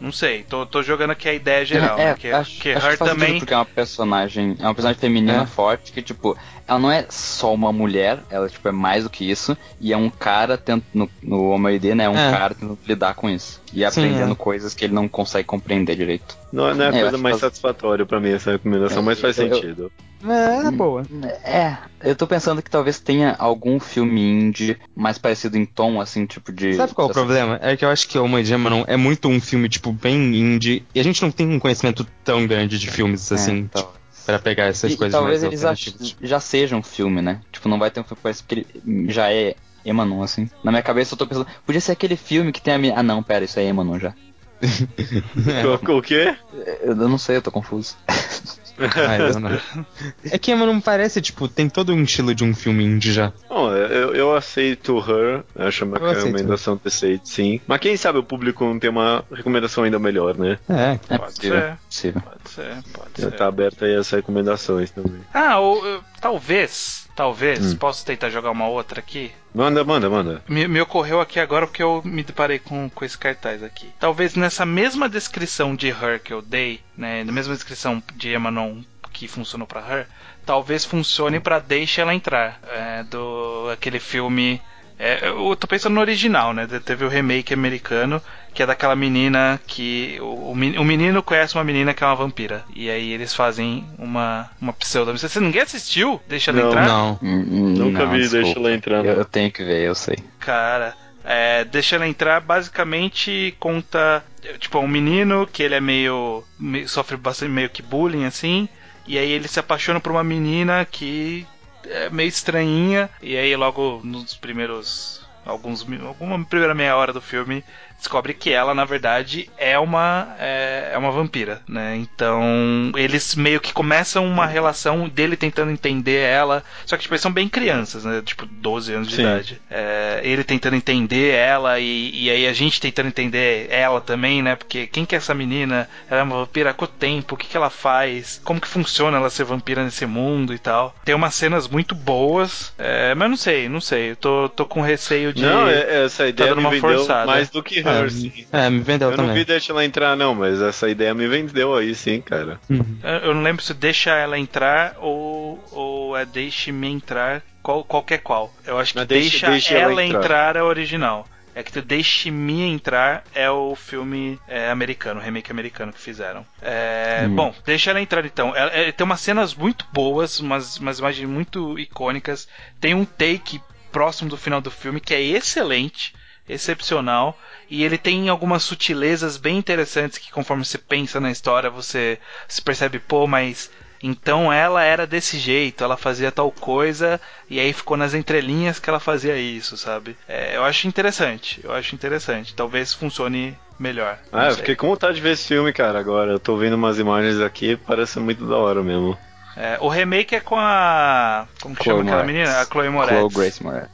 [0.00, 2.14] Não sei, tô, tô jogando aqui a ideia geral, é, né?
[2.14, 3.38] Que, acho, que acho Her que também.
[3.38, 4.56] Porque é uma personagem.
[4.58, 5.46] É uma personagem feminina é.
[5.46, 9.28] forte que, tipo, ela não é só uma mulher, ela tipo, é mais do que
[9.28, 9.56] isso.
[9.80, 10.84] E é um cara tentando.
[10.94, 12.04] No, no Homem-ID, né?
[12.04, 12.30] É um é.
[12.30, 13.60] cara tentando lidar com isso.
[13.72, 14.36] E Sim, aprendendo é.
[14.36, 16.38] coisas que ele não consegue compreender direito.
[16.52, 17.40] Não, não é a é, coisa mais faz...
[17.40, 19.92] satisfatória para mim essa recomendação, mas faz eu, sentido.
[20.24, 21.06] É, é boa.
[21.44, 26.26] É, eu tô pensando que talvez tenha algum filme indie mais parecido em tom, assim,
[26.26, 26.74] tipo de.
[26.74, 27.58] Sabe qual é o problema?
[27.62, 30.84] É que eu acho que o de não é muito um filme, tipo, bem indie.
[30.94, 33.52] E a gente não tem um conhecimento tão grande de filmes, assim.
[33.52, 35.72] É, então para pegar essas e, coisas e talvez eles já,
[36.20, 37.40] já sejam um filme, né?
[37.50, 40.50] Tipo, não vai ter um filme com esse, porque ele já é Emanon, assim.
[40.62, 42.94] Na minha cabeça eu tô pensando, podia ser aquele filme que tem a minha.
[42.94, 44.12] Ah não, pera, isso é Emanon já.
[44.60, 45.90] é.
[45.90, 46.36] O quê?
[46.82, 47.96] Eu não sei, eu tô confuso.
[50.30, 53.32] é que não parece, tipo, tem todo um estilo de um filme indie já.
[53.48, 57.60] Bom, eu, eu aceito Her, acho uma eu recomendação decente, sim.
[57.66, 60.58] Mas quem sabe o público não tem uma recomendação ainda melhor, né?
[60.68, 61.78] É, é pode ser.
[61.88, 62.22] Possível.
[62.22, 63.36] Pode ser, pode Já ser.
[63.36, 65.20] tá aberto aí as recomendações também.
[65.32, 67.76] Ah, ou talvez, talvez, hum.
[67.76, 69.32] posso tentar jogar uma outra aqui?
[69.52, 70.40] Manda, manda, manda.
[70.46, 73.90] Me, me, ocorreu aqui agora porque eu me deparei com, com esse cartaz aqui.
[73.98, 78.82] Talvez nessa mesma descrição de Her que eu dei, né, na mesma descrição de Emanon
[79.12, 80.06] que funcionou para Her,
[80.46, 84.62] talvez funcione para Deixa Ela Entrar, é, do aquele filme
[84.98, 86.66] é, eu tô pensando no original, né?
[86.84, 88.20] Teve o remake americano,
[88.52, 90.18] que é daquela menina que.
[90.20, 92.64] O, o menino conhece uma menina que é uma vampira.
[92.74, 95.16] E aí eles fazem uma, uma pseudo.
[95.16, 96.20] Você ninguém assistiu?
[96.28, 96.86] Deixa ela não, entrar?
[96.86, 98.44] Não, Nunca não, vi, desculpa.
[98.44, 99.04] deixa ela entrar.
[99.04, 100.16] Eu, eu tenho que ver, eu sei.
[100.40, 100.94] Cara.
[101.24, 104.24] É, deixa ela entrar, basicamente conta.
[104.58, 106.42] Tipo, um menino que ele é meio.
[106.58, 108.68] meio sofre bastante meio que bullying, assim.
[109.06, 111.46] E aí ele se apaixona por uma menina que
[111.88, 113.10] é meio estranhinha.
[113.22, 115.26] E aí, logo nos primeiros.
[115.44, 117.64] Alguns, alguma primeira meia hora do filme,
[117.98, 121.96] descobre que ela, na verdade, é uma, é, é, uma vampira, né?
[121.96, 126.64] Então, eles meio que começam uma relação dele tentando entender ela.
[126.86, 128.22] Só que, tipo, eles são bem crianças, né?
[128.24, 129.22] Tipo, 12 anos de Sim.
[129.22, 129.60] idade.
[129.70, 134.54] É, ele tentando entender ela e, e aí a gente tentando entender ela também, né?
[134.54, 135.88] Porque quem que é essa menina?
[136.08, 137.34] Ela é uma vampira há quanto tempo?
[137.34, 138.40] O que, que ela faz?
[138.44, 140.94] Como que funciona ela ser vampira nesse mundo e tal?
[141.04, 144.12] Tem umas cenas muito boas, é, mas não sei, não sei.
[144.12, 145.42] Eu tô, tô com receio de.
[145.42, 147.26] Não, é, essa tá ideia tá me vendeu forçada.
[147.26, 148.46] mais do que é, sim.
[148.52, 149.30] É, me vendeu eu também.
[149.30, 152.60] Eu não vi deixa ela entrar, não, mas essa ideia me vendeu aí, sim, cara.
[152.68, 152.98] Uhum.
[153.22, 158.52] Eu não lembro se deixa ela entrar ou, ou é deixe-me entrar, qual, qualquer qual.
[158.66, 160.18] Eu acho que deixa, deixa, ela, ela entrar.
[160.20, 161.26] entrar é original.
[161.58, 166.46] É que Deixe-me Entrar é o filme é, americano, o remake americano que fizeram.
[166.62, 167.34] É, hum.
[167.34, 168.54] Bom, deixa ela entrar então.
[168.54, 172.46] Ela, é, tem umas cenas muito boas, umas, umas imagens muito icônicas.
[172.80, 176.14] Tem um take próximo do final do filme que é excelente
[176.48, 177.38] excepcional
[177.70, 182.62] e ele tem algumas sutilezas bem interessantes que conforme você pensa na história você se
[182.62, 183.70] percebe pô mas
[184.02, 188.88] Então ela era desse jeito, ela fazia tal coisa e aí ficou nas entrelinhas que
[188.88, 190.16] ela fazia isso, sabe?
[190.28, 192.54] É, eu acho interessante, eu acho interessante.
[192.54, 194.18] Talvez funcione melhor.
[194.32, 196.30] Ah, eu fiquei com vontade de ver esse filme, cara, agora.
[196.32, 199.18] Eu tô vendo umas imagens aqui, parece muito da hora mesmo.
[199.56, 201.48] É, o remake é com a.
[201.60, 202.60] Como que chama aquela menina?
[202.60, 203.18] A Chloe Moretz.
[203.18, 203.90] Chloe Grace Moretz.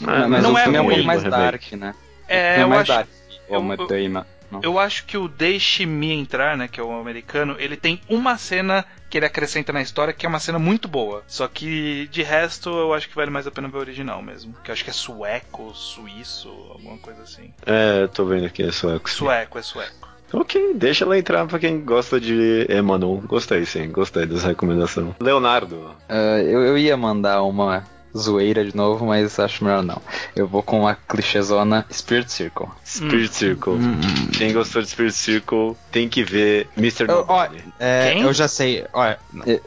[0.00, 1.94] Mas não o é filme é um pouco mais dark, né?
[2.28, 2.92] É, é mais acho...
[2.92, 3.08] dark.
[3.48, 7.76] É uma eu, eu acho que o Deixe-me Entrar, né, que é o americano, ele
[7.76, 11.22] tem uma cena que ele acrescenta na história que é uma cena muito boa.
[11.26, 14.54] Só que de resto eu acho que vale mais a pena ver o original mesmo.
[14.62, 17.52] Que eu acho que é sueco, suíço, alguma coisa assim.
[17.66, 19.10] É, tô vendo aqui, é sueco.
[19.10, 20.08] Sueco, é sueco.
[20.32, 23.22] Ok, deixa ela entrar pra quem gosta de Emanuel.
[23.26, 25.14] Gostei, sim, gostei dessa recomendação.
[25.20, 25.94] Leonardo.
[26.10, 27.84] Uh, eu, eu ia mandar uma
[28.16, 30.00] zoeira de novo, mas acho melhor não.
[30.34, 32.68] Eu vou com a clichêzona Spirit Circle.
[32.84, 33.32] Spirit hum.
[33.32, 33.72] Circle.
[33.72, 34.00] Hum.
[34.36, 37.06] Quem gostou de Spirit Circle tem que ver Mr.
[37.08, 37.48] Eu, ó,
[37.78, 38.86] é, eu já sei.
[38.92, 39.18] Olha.
[39.46, 39.60] É,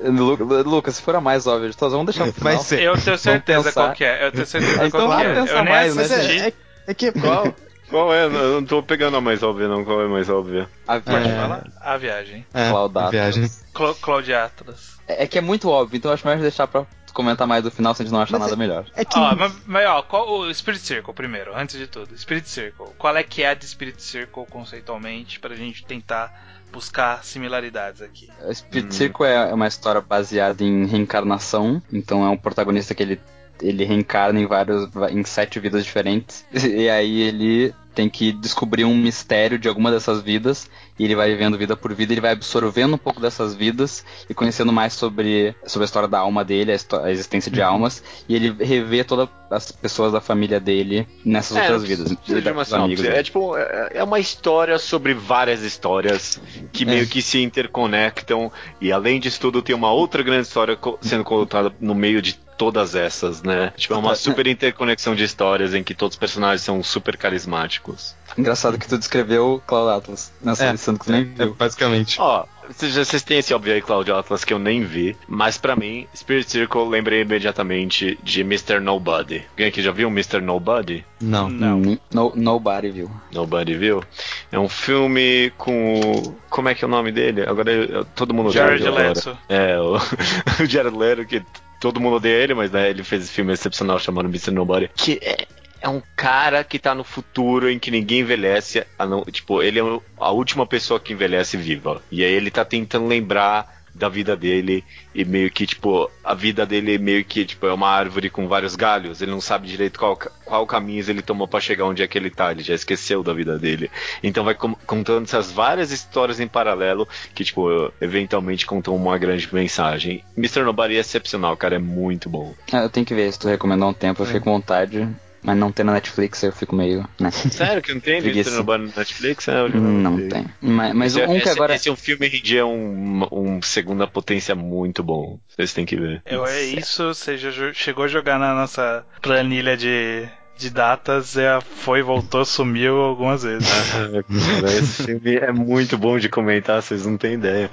[0.65, 2.53] Lucas, se for a mais óbvia de todas, vamos deixar pro final.
[2.53, 2.81] Vai ser.
[2.81, 4.27] Eu tenho certeza qual que é.
[4.27, 5.39] Eu tenho certeza então, qual que é.
[5.39, 6.53] Eu mais, mas é, é,
[6.87, 7.53] é que qual?
[7.89, 8.25] Qual é?
[8.25, 9.83] Eu não tô pegando a mais óbvia, não.
[9.83, 10.67] Qual é a mais óbvia?
[10.87, 11.31] A viagem.
[11.31, 11.63] É...
[11.81, 12.45] A viagem.
[12.53, 13.51] É, Cloud a viagem.
[13.73, 14.97] Cloud Atlas.
[15.07, 16.85] É, é que é muito óbvio, então eu acho melhor deixar pra
[17.17, 18.85] comentar mais do final se a gente não achar mas nada é, melhor.
[18.95, 19.17] É que...
[19.17, 22.15] Ó, mas, mas, ó, qual, o Spirit Circle primeiro, antes de tudo.
[22.15, 22.85] Spirit Circle.
[22.95, 26.31] Qual é que é a de Spirit Circle conceitualmente pra gente tentar
[26.71, 28.29] buscar similaridades aqui?
[28.47, 28.91] O Spirit hum.
[28.91, 33.19] Circle é uma história baseada em reencarnação, então é um protagonista que ele
[33.61, 38.95] ele reencarna em vários em sete vidas diferentes e aí ele tem que descobrir um
[38.95, 42.93] mistério de alguma dessas vidas e ele vai vivendo vida por vida, ele vai absorvendo
[42.93, 46.97] um pouco dessas vidas e conhecendo mais sobre, sobre a história da alma dele, a,
[47.03, 47.67] a existência de uhum.
[47.67, 52.09] almas, e ele revê todas as pessoas da família dele nessas é, outras vidas.
[52.09, 56.39] De uma amigos é, tipo, é, é uma história sobre várias histórias
[56.71, 57.07] que meio é.
[57.07, 61.95] que se interconectam, e além disso tudo, tem uma outra grande história sendo contada no
[61.95, 63.71] meio de todas essas, né?
[63.77, 68.15] Tipo, é uma super interconexão de histórias em que todos os personagens são super carismáticos.
[68.37, 71.47] Engraçado que tu descreveu Cloud Atlas nessa é, lição que tu nem é, viu.
[71.47, 72.19] É, basicamente.
[72.19, 76.07] Ó, vocês têm esse óbvio aí, Cloud Atlas, que eu nem vi, mas para mim,
[76.15, 78.79] Spirit Circle lembrei imediatamente de Mr.
[78.79, 79.45] Nobody.
[79.51, 80.41] Alguém aqui já viu Mr.
[80.41, 81.05] Nobody?
[81.21, 81.49] Não.
[81.49, 81.97] Não.
[82.13, 83.11] No, nobody viu.
[83.31, 84.03] Nobody viu?
[84.51, 86.35] É um filme com.
[86.49, 87.41] Como é que é o nome dele?
[87.41, 89.37] Agora eu, todo mundo Jared Leto.
[89.47, 89.95] É, o,
[90.61, 91.43] o Jared Leto, que
[91.79, 94.51] todo mundo odeia ele, mas né, ele fez esse filme excepcional chamado Mr.
[94.51, 94.89] Nobody.
[94.95, 95.45] Que é,
[95.81, 98.85] é um cara que tá no futuro em que ninguém envelhece.
[98.99, 99.83] Não, tipo, ele é
[100.17, 102.01] a última pessoa que envelhece viva.
[102.11, 104.83] E aí ele tá tentando lembrar da vida dele
[105.13, 108.75] e meio que, tipo, a vida dele meio que, tipo, é uma árvore com vários
[108.75, 112.17] galhos, ele não sabe direito qual, qual caminho ele tomou para chegar onde é que
[112.17, 113.89] ele tá, ele já esqueceu da vida dele.
[114.23, 120.23] Então vai contando essas várias histórias em paralelo que, tipo, eventualmente contam uma grande mensagem.
[120.37, 120.61] Mr.
[120.61, 122.53] Nobody é excepcional, cara, é muito bom.
[122.71, 125.07] Ah, eu tenho que ver, se tu recomendar um tempo, eu fico com vontade.
[125.41, 127.07] Mas não tem na Netflix, eu fico meio.
[127.19, 127.31] Né?
[127.31, 128.21] Sério que não tem.
[128.21, 129.47] Nobody na Netflix?
[129.47, 130.45] É, não tem.
[130.61, 131.75] Mas, mas esse, um que agora.
[131.75, 135.39] Esse é um filme que é um, um segunda potência muito bom.
[135.47, 136.21] Vocês têm que ver.
[136.25, 140.27] Eu, é isso, você já chegou a jogar na nossa planilha de
[140.57, 143.69] de datas é, foi, voltou, sumiu algumas vezes.
[144.65, 147.69] Esse filme é muito bom de comentar, vocês não têm ideia.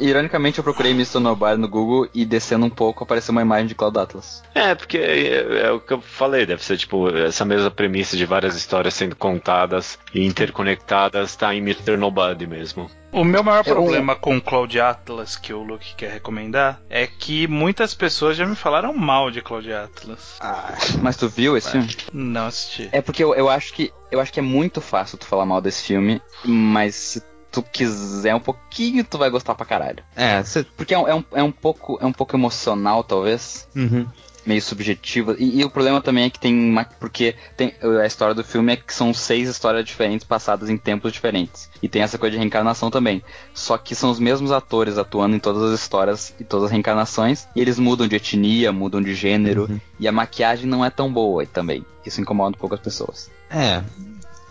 [0.00, 1.18] Ironicamente, eu procurei Mr.
[1.18, 4.42] Nobody no Google e descendo um pouco apareceu uma imagem de Cloud Atlas.
[4.54, 8.24] É, porque é, é, o que eu falei, deve ser tipo essa mesma premissa de
[8.24, 11.96] várias histórias sendo contadas e interconectadas, tá em Mr.
[11.96, 12.90] Nobody mesmo.
[13.12, 17.94] O meu maior problema com Cloud Atlas, que o Luke quer recomendar, é que muitas
[17.94, 20.36] pessoas já me falaram mal de Cloud Atlas.
[20.40, 21.96] Ah, mas tu viu esse filme?
[22.12, 22.88] Não assisti.
[22.90, 25.60] É porque eu, eu acho que eu acho que é muito fácil tu falar mal
[25.60, 30.02] desse filme, mas se tu quiser um pouquinho, tu vai gostar pra caralho.
[30.16, 30.64] É, cê...
[30.76, 33.68] porque é um, é, um, é um pouco é um pouco emocional, talvez.
[33.76, 34.06] Uhum.
[34.44, 35.36] Meio subjetiva.
[35.38, 36.84] E, e, o problema também é que tem uma.
[36.84, 41.12] Porque tem, a história do filme é que são seis histórias diferentes passadas em tempos
[41.12, 41.70] diferentes.
[41.80, 43.22] E tem essa coisa de reencarnação também.
[43.54, 47.46] Só que são os mesmos atores atuando em todas as histórias e todas as reencarnações.
[47.56, 49.66] E eles mudam de etnia, mudam de gênero.
[49.70, 49.80] Uhum.
[49.98, 51.82] E a maquiagem não é tão boa também.
[52.04, 53.30] Isso incomoda um pouco as pessoas.
[53.48, 53.82] É,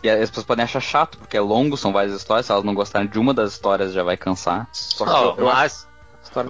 [0.04, 2.46] e as pessoas podem achar chato, porque é longo, são várias histórias.
[2.46, 4.68] Se elas não gostarem de uma das histórias, já vai cansar.
[4.74, 5.88] Só que oh, eu, mas,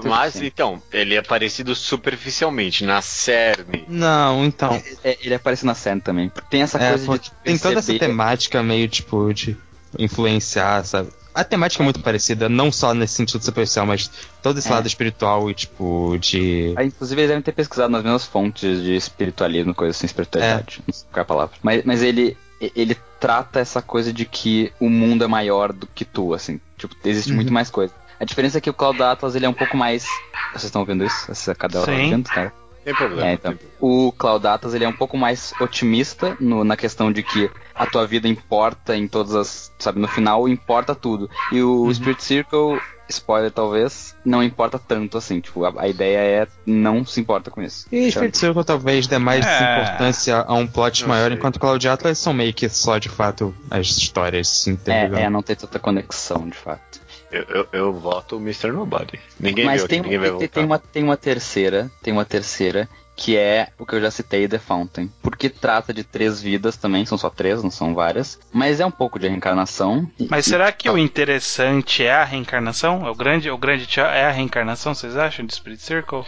[0.04, 3.86] mas então, ele é parecido superficialmente na cerne.
[3.88, 4.74] Não, então.
[5.04, 6.32] É, é, ele aparece na cerne também.
[6.50, 7.32] Tem essa é, coisa de.
[7.44, 9.56] Tem toda essa temática meio tipo de
[10.00, 11.10] influenciar, sabe?
[11.36, 14.10] A temática é muito parecida, não só nesse sentido superficial, mas
[14.42, 14.72] todo esse é.
[14.72, 16.74] lado espiritual e, tipo, de.
[16.76, 20.80] Ah, inclusive, eles devem ter pesquisado nas mesmas fontes de espiritualismo, coisa assim, espiritualidade.
[20.80, 20.84] É.
[20.88, 21.56] Não sei qual é a palavra.
[21.64, 26.04] Mas, mas ele, ele trata essa coisa de que o mundo é maior do que
[26.04, 26.60] tu, assim.
[26.78, 27.38] Tipo, existe uhum.
[27.38, 27.94] muito mais coisa.
[28.20, 30.06] A diferença é que o Cloud Atlas ele é um pouco mais.
[30.52, 31.32] Vocês estão ouvindo isso?
[31.32, 32.52] Essa cadela tá ouvindo, cara?
[32.84, 33.30] Tem problema.
[33.30, 37.24] É, então, o Cloud Atlas ele é um pouco mais otimista no, na questão de
[37.24, 39.72] que a tua vida importa em todas as.
[39.80, 41.30] Sabe, no final importa tudo.
[41.50, 41.94] E o uhum.
[41.94, 42.78] Spirit Circle
[43.14, 45.40] spoiler talvez, não importa tanto assim.
[45.40, 47.88] Tipo, a, a ideia é não se importa com isso.
[47.92, 49.82] E Circle talvez dê mais é...
[49.82, 51.38] importância a um plot maior, sei.
[51.38, 55.18] enquanto Cloud Atlas são meio que só de fato as histórias, entendeu?
[55.18, 57.02] É, é, não tem tanta conexão de fato.
[57.32, 58.72] Eu, eu, eu voto Mr.
[58.72, 59.20] Nobody.
[59.40, 62.26] Ninguém Mas viu tem, aqui, ninguém tem, vai tem, uma, tem uma terceira, tem uma
[62.26, 62.88] terceira
[63.24, 65.10] que é o que eu já citei, The Fountain.
[65.22, 68.38] Porque trata de três vidas também, são só três, não são várias.
[68.52, 70.12] Mas é um pouco de reencarnação.
[70.30, 73.10] Mas e, será que o interessante é a reencarnação?
[73.10, 76.26] O grande, o grande é a reencarnação, vocês acham, de Spirit Circle?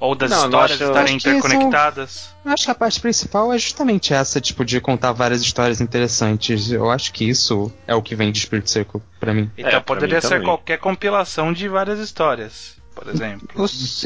[0.00, 2.10] Ou das não, histórias não estarem interconectadas?
[2.10, 2.32] São...
[2.46, 6.72] Eu acho que a parte principal é justamente essa, tipo, de contar várias histórias interessantes.
[6.72, 9.50] Eu acho que isso é o que vem de Spirit Circle pra mim.
[9.58, 10.44] Então é, poderia ser também.
[10.44, 13.48] qualquer compilação de várias histórias por exemplo.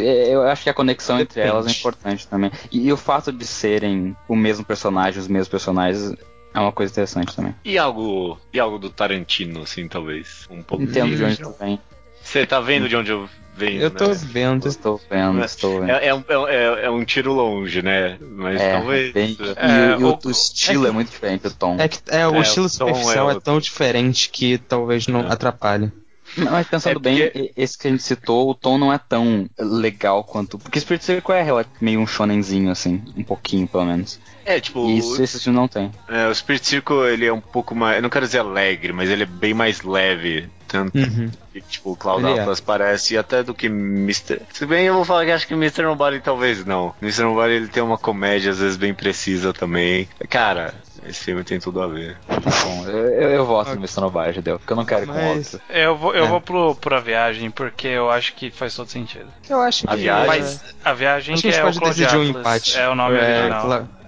[0.00, 1.40] É, eu acho que a conexão Depende.
[1.40, 2.50] entre elas é importante também.
[2.70, 6.14] E, e, o fato de serem o mesmo personagem, os mesmos personagens,
[6.54, 7.54] é uma coisa interessante também.
[7.64, 10.46] E algo, e algo do Tarantino, assim, talvez?
[10.50, 10.84] Um pouco.
[10.84, 11.80] Entendo de onde tu vem.
[12.22, 13.80] Você tá vendo de onde eu venho?
[13.80, 14.14] Eu tô né?
[14.14, 14.68] vendo.
[14.68, 15.90] Estou vendo, estou vendo.
[15.90, 18.18] É, é, um, é, é, um tiro longe, né?
[18.20, 19.12] Mas é, talvez.
[19.12, 21.76] Bem, e, e o, o, estilo é, é, muito diferente, o tom.
[21.78, 25.90] É, que, é o estilo superficial é, tão diferente que talvez não atrapalhe.
[26.36, 27.30] Mas pensando é porque...
[27.34, 30.58] bem, esse que a gente citou, o tom não é tão legal quanto.
[30.58, 34.18] Porque Spirit Circle é meio um shonenzinho, assim, um pouquinho pelo menos.
[34.44, 34.88] É, tipo.
[34.88, 35.90] E isso esse filme não tem.
[36.08, 37.96] É, o Spirit Circle ele é um pouco mais.
[37.96, 40.48] Eu não quero dizer alegre, mas ele é bem mais leve.
[40.66, 41.30] Tanto uhum.
[41.52, 42.40] que, tipo, o Cloud ele é.
[42.40, 42.62] Atlas é.
[42.64, 44.40] parece até do que Mr.
[44.54, 45.82] Se bem eu vou falar que acho que Mr.
[45.82, 46.94] Nobody talvez não.
[47.02, 47.24] Mr.
[47.24, 50.08] Nobody ele tem uma comédia às vezes bem precisa também.
[50.30, 50.74] Cara,
[51.06, 52.16] esse filme tem tudo a ver.
[52.28, 53.74] Bom, eu, eu voto okay.
[53.74, 54.00] no Mr.
[54.00, 55.60] Nobody, deu, porque eu não quero ir com outro.
[55.68, 56.28] Eu vou, eu é.
[56.28, 59.28] vou pro, pra viagem, porque eu acho que faz todo sentido.
[59.48, 62.24] Eu acho que a viagem, faz, a viagem que, que é pode o decidir um
[62.24, 62.78] empate.
[62.78, 63.62] É o nome é, original.
[63.62, 64.01] Claudia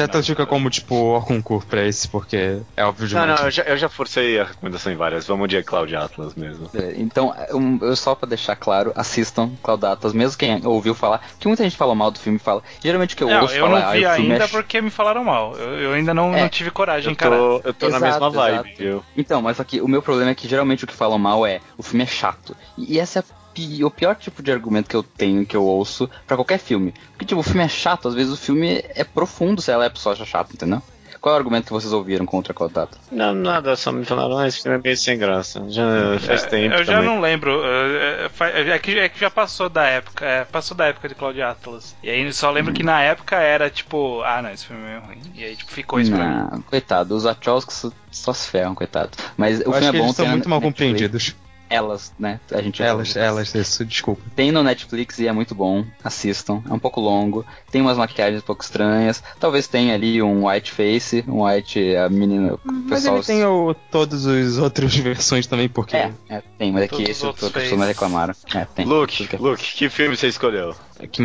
[0.00, 3.28] Atlas fica como, tipo, o concurso pra esse, porque é óbvio demais.
[3.28, 5.26] Não, não, eu já, eu já forcei a recomendação em várias.
[5.26, 6.70] Vamos de Cloud Atlas mesmo.
[6.74, 11.26] É, então, um, eu só pra deixar claro, assistam Cloud Atlas, mesmo quem ouviu falar,
[11.38, 12.62] que muita gente falou mal do filme fala.
[12.82, 14.48] Geralmente o que eu não, ouço eu falar, não vi ah, ainda é...
[14.48, 15.56] porque me falaram mal.
[15.56, 17.36] Eu, eu ainda não, é, não, tive coragem, cara.
[17.36, 19.04] Eu tô exato, na mesma vibe, viu?
[19.16, 21.82] Então, mas aqui o meu problema é que geralmente o que falam mal é o
[21.82, 22.56] filme é chato.
[22.76, 23.41] E essa é a
[23.84, 26.94] o pior tipo de argumento que eu tenho, que eu ouço para qualquer filme.
[27.10, 29.90] Porque, tipo, o filme é chato, às vezes o filme é profundo se ela é
[29.94, 30.82] só chato, entendeu?
[31.22, 32.98] Qual é o argumento que vocês ouviram contra Contato?
[33.12, 35.64] Não, nada, só me falaram, ah, esse filme é bem sem graça.
[35.68, 36.74] Já faz é, tempo.
[36.74, 37.08] Eu já também.
[37.08, 37.62] não lembro.
[37.64, 40.26] É, é, é, que, é que já passou da época.
[40.26, 41.94] É, passou da época de Cloud Atlas.
[42.02, 42.74] E aí só lembro hum.
[42.74, 45.22] que na época era tipo, ah não, esse filme é ruim.
[45.36, 46.60] E aí tipo, ficou isso pra mim.
[46.62, 49.10] Coitado, os Wachowskis só se ferram, coitado.
[49.36, 51.36] Mas o eu filme é bom, eles são muito mal compreendidos
[51.72, 52.38] elas, né?
[52.50, 54.22] A gente elas, elas, isso, desculpa.
[54.36, 55.84] Tem no Netflix e é muito bom.
[56.04, 56.62] Assistam.
[56.68, 57.44] É um pouco longo.
[57.70, 59.22] Tem umas maquiagens um pouco estranhas.
[59.40, 62.58] Talvez tenha ali um white face, um white a menina.
[62.64, 63.16] Mas pessoal...
[63.16, 65.96] ele tem o, todos os outras versões também, porque.
[65.96, 68.34] É, é tem, mas é esse que as pessoas reclamaram.
[68.54, 68.84] É, tem.
[68.84, 70.74] Luke, Luke, que filme você escolheu?
[70.98, 71.22] É que.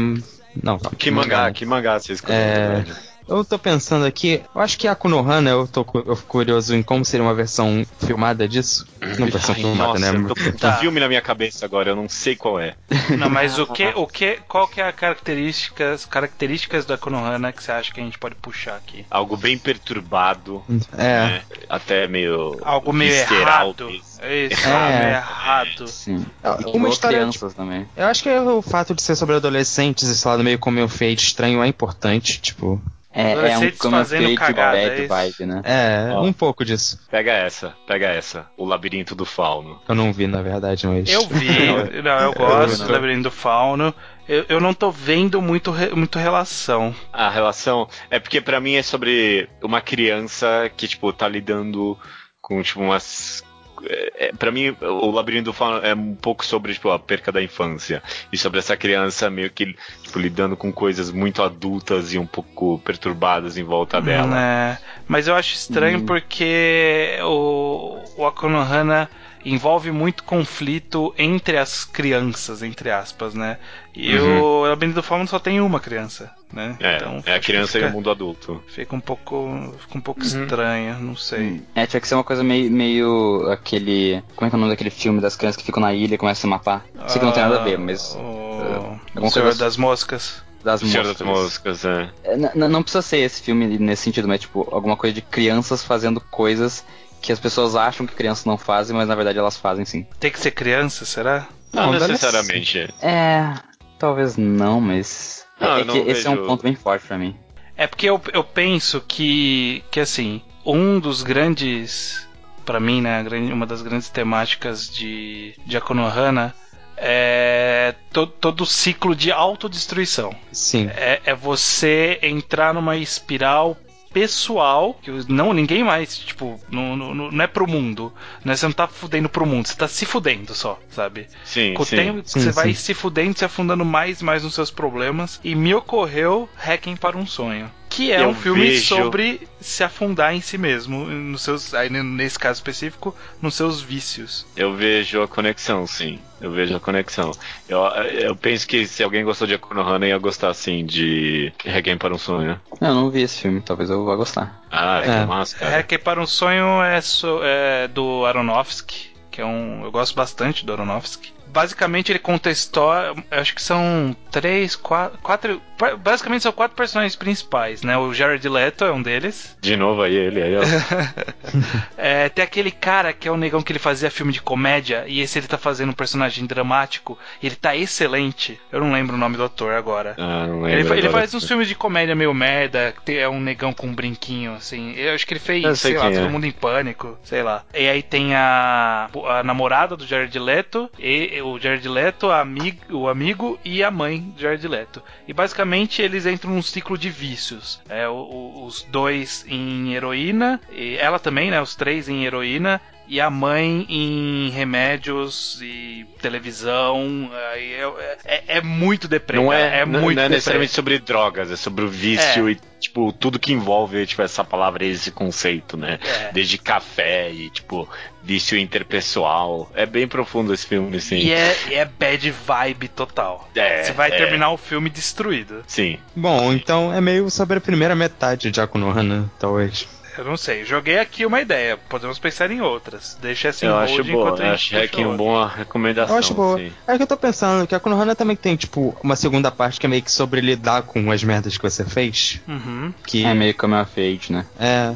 [0.63, 0.77] Não.
[0.79, 2.39] Que mangá, que mangá você escolheu?
[2.39, 2.85] É.
[3.28, 6.82] Eu tô pensando aqui, eu acho que a Konohana, eu tô eu fico curioso em
[6.82, 8.88] como seria uma versão filmada disso.
[9.19, 10.17] Não versão Ai, filmada, nossa, né?
[10.17, 10.69] Eu tô com tá.
[10.69, 12.75] um filme na minha cabeça agora, eu não sei qual é.
[13.17, 17.63] Não, mas o que, o que, qual que é a características, características da Konohana que
[17.63, 19.05] você acha que a gente pode puxar aqui?
[19.09, 20.63] Algo bem perturbado.
[20.97, 21.25] É.
[21.28, 21.41] Né?
[21.69, 22.57] Até meio.
[22.63, 23.89] Algo meio errado.
[23.89, 24.99] Isso, é.
[24.99, 25.88] meio errado.
[25.88, 26.25] Sim.
[26.65, 27.88] E uma história, crianças tipo, também.
[27.95, 31.19] Eu acho que o fato de ser sobre adolescentes, esse lado meio como eu feito
[31.19, 32.82] estranho é importante, tipo.
[33.18, 33.97] É, é um como
[34.36, 35.61] cagada, bad é vibe, né?
[35.63, 36.99] É, Ó, um pouco disso.
[37.09, 38.45] Pega essa, pega essa.
[38.55, 39.82] O Labirinto do Fauno.
[39.89, 41.09] Eu não vi, na verdade, mas.
[41.09, 41.49] Eu vi,
[42.03, 43.91] não, eu gosto do Labirinto do Fauno.
[44.30, 46.93] Eu, eu não tô vendo muito, muito relação.
[47.11, 51.97] A relação é porque para mim é sobre uma criança que, tipo, tá lidando
[52.39, 53.43] com, tipo, umas
[53.86, 57.32] é, é para mim, o Labirinto do Fauno é um pouco sobre tipo, a perca
[57.32, 58.01] da infância.
[58.32, 62.80] E sobre essa criança meio que tipo, lidando com coisas muito adultas e um pouco
[62.80, 64.39] perturbadas em volta dela.
[64.39, 66.05] É, mas eu acho estranho hum.
[66.05, 69.09] porque o, o Akonohana
[69.45, 73.57] envolve muito conflito entre as crianças, entre aspas, né?
[73.95, 74.41] E uhum.
[74.41, 76.75] o Labirinto do Fauno só tem uma criança, né?
[76.79, 78.61] É, então, é a criança fica, e o mundo adulto.
[78.67, 80.27] Fica um pouco, fica um pouco uhum.
[80.27, 81.61] estranho, não sei.
[81.73, 84.23] É, tinha que ser uma coisa meio, meio aquele...
[84.35, 86.17] Como é que é o nome daquele filme das crianças que ficam na ilha e
[86.17, 86.85] começam a se matar?
[87.07, 88.15] Sei que não tem nada a ver, mas...
[88.15, 91.17] O, uh, o Senhor das Moscas das moscas.
[91.17, 92.09] das moscas, é.
[92.55, 96.19] Não, não precisa ser esse filme nesse sentido, mas tipo, alguma coisa de crianças fazendo
[96.19, 96.83] coisas
[97.28, 100.07] que as pessoas acham que crianças não fazem, mas na verdade elas fazem sim.
[100.17, 101.45] Tem que ser criança, será?
[101.73, 102.88] Não, não necessariamente.
[103.01, 103.53] É,
[103.99, 105.45] talvez não, mas.
[105.59, 106.28] Não, é que esse vejo...
[106.30, 107.36] é um ponto bem forte para mim.
[107.75, 112.25] É porque eu, eu penso que, que assim, um dos grandes,
[112.65, 113.21] para mim, né,
[113.51, 116.55] uma das grandes temáticas de, de Akonohana
[116.95, 120.34] é todo, todo o ciclo de autodestruição.
[120.49, 120.89] Sim.
[120.95, 123.75] É, é você entrar numa espiral
[124.18, 128.11] pessoal, que não ninguém mais, tipo, não, não, não é pro mundo,
[128.43, 128.55] né?
[128.55, 131.28] Você não tá fudendo pro mundo, você tá se fudendo só, sabe?
[131.45, 131.95] Sim, Com sim.
[131.95, 132.55] tempo, sim, você sim.
[132.55, 135.39] vai se fudendo, se afundando mais e mais nos seus problemas.
[135.43, 137.72] E me ocorreu Hacking para um Sonho.
[137.97, 141.89] Que é Eu um filme vejo- sobre se afundar em si mesmo, nos seus, aí
[141.89, 144.45] nesse caso específico, nos seus vícios.
[144.55, 146.19] Eu vejo a conexão, sim.
[146.39, 147.31] Eu vejo a conexão.
[147.67, 152.13] Eu, eu penso que se alguém gostou de Akonohana, ia gostar, sim, de Requiem para
[152.13, 152.61] um Sonho.
[152.79, 154.61] Eu não vi esse filme, talvez eu vá gostar.
[154.69, 155.25] Ah, que É.
[155.25, 155.77] massa, cara.
[155.79, 159.83] Hacking para um Sonho é, so- é do Aronofsky, que é um.
[159.85, 161.33] Eu gosto bastante do Aronofsky.
[161.51, 163.15] Basicamente ele conta a história.
[163.31, 165.17] Acho que são três, quatro.
[165.19, 165.61] quatro
[165.99, 167.97] basicamente são quatro personagens principais, né?
[167.97, 169.55] O Jared Leto é um deles.
[169.61, 170.61] De novo aí, ele aí, ó.
[171.97, 175.20] É, tem aquele cara que é o negão que ele fazia filme de comédia, e
[175.20, 178.60] esse ele tá fazendo um personagem dramático, e ele tá excelente.
[178.72, 180.16] Eu não lembro o nome do ator agora.
[180.18, 180.93] Ah, não lembro.
[180.93, 184.53] Ele, ele faz uns filmes de comédia meio merda, é um negão com um brinquinho,
[184.53, 184.93] assim.
[184.95, 186.20] Eu acho que ele fez, sei sei lá, é.
[186.20, 187.64] Todo Mundo em Pânico, sei lá.
[187.74, 192.78] E aí tem a, a namorada do Jared Leto, e o Jared Leto, a amigo,
[192.95, 195.01] o amigo e a mãe do Jared Leto.
[195.28, 197.82] E basicamente eles entram num ciclo de vícios.
[197.89, 201.61] É, o- o- os dois em heroína, e ela também, né?
[201.61, 202.81] Os três em heroína.
[203.09, 207.31] E a mãe em remédios e televisão.
[207.53, 209.37] aí é, é, é muito deprê.
[209.37, 212.51] Não é, é não, muito não é necessariamente sobre drogas, é sobre o vício É.
[212.51, 215.99] e, tipo, tudo que envolve, tipo, essa palavra, esse conceito, né?
[216.03, 216.31] É.
[216.33, 217.87] Desde café e, tipo,
[218.21, 219.71] vício interpessoal.
[219.73, 221.15] É bem profundo esse filme, sim.
[221.19, 223.49] E é, e é bad vibe total.
[223.55, 224.17] É, Você vai é.
[224.17, 225.63] terminar o filme destruído.
[225.65, 225.97] Sim.
[226.13, 229.87] Bom, então é meio sobre a primeira metade de Akunohana, talvez.
[230.18, 230.65] Eu não sei.
[230.65, 231.78] Joguei aqui uma ideia.
[231.89, 233.18] Podemos pensar em outras.
[233.22, 236.15] Deixa assim eu acho boa, enquanto a eu gente acho puxa Hacking uma boa recomendação.
[236.15, 236.57] Eu acho boa.
[236.57, 236.72] sim.
[236.88, 239.86] É que eu tô pensando que a Konohana também tem, tipo, uma segunda parte que
[239.86, 242.41] é meio que sobre lidar com as merdas que você fez.
[242.47, 242.93] Uhum.
[243.05, 244.45] Que É meio Coming of Age, né?
[244.59, 244.93] é.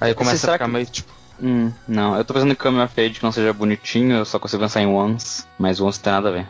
[0.00, 1.12] Aí começa a ficar que- meio tipo.
[1.42, 2.16] Hum, não.
[2.16, 4.82] Eu tô pensando em Coming of Age que não seja bonitinho, eu só consigo pensar
[4.82, 6.46] em Once, mas Once tem nada a ver.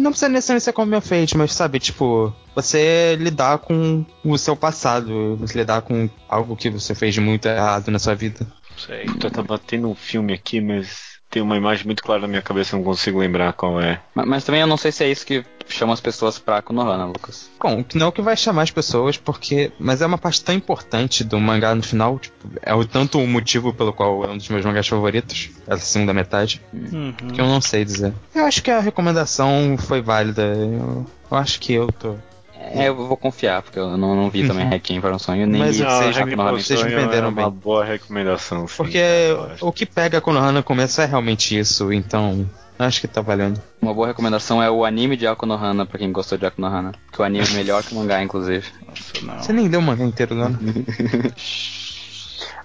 [0.00, 5.36] Não precisa necessariamente ser como fate, mas sabe, tipo, você lidar com o seu passado,
[5.36, 8.46] você lidar com algo que você fez de muito errado na sua vida.
[8.78, 9.04] Sei.
[9.22, 12.74] Eu tava tendo um filme aqui, mas tem uma imagem muito clara na minha cabeça,
[12.74, 14.00] eu não consigo lembrar qual é.
[14.14, 15.44] Mas, mas também eu não sei se é isso que
[15.74, 17.50] chama as pessoas pra Konohana, Lucas.
[17.62, 19.72] Bom, que não é o que vai chamar as pessoas, porque.
[19.78, 23.26] Mas é uma parte tão importante do mangá no final, tipo, é o tanto o
[23.26, 27.12] motivo pelo qual é um dos meus mangás favoritos, essa segunda metade, Uhum.
[27.32, 28.12] que eu não sei dizer.
[28.34, 30.42] Eu acho que a recomendação foi válida.
[30.42, 32.14] Eu, eu acho que eu tô.
[32.62, 34.70] É, eu vou confiar, porque eu não, não vi também Uhum.
[34.70, 37.60] Requiem para um sonho, nem Mas vi Não, vocês- vocês me venderam é uma bem.
[37.60, 38.74] boa recomendação, sim.
[38.76, 39.00] Porque
[39.60, 42.48] o que pega a Konohana no começo é realmente isso, então.
[42.78, 43.60] Acho que tá valendo.
[43.82, 46.92] Uma boa recomendação é o anime de Akonohana, pra quem gostou de Akonohana.
[47.12, 48.66] Que o anime é melhor que o mangá, inclusive.
[48.86, 49.38] Nossa, não.
[49.42, 50.46] Você nem deu o mangá inteiro, né?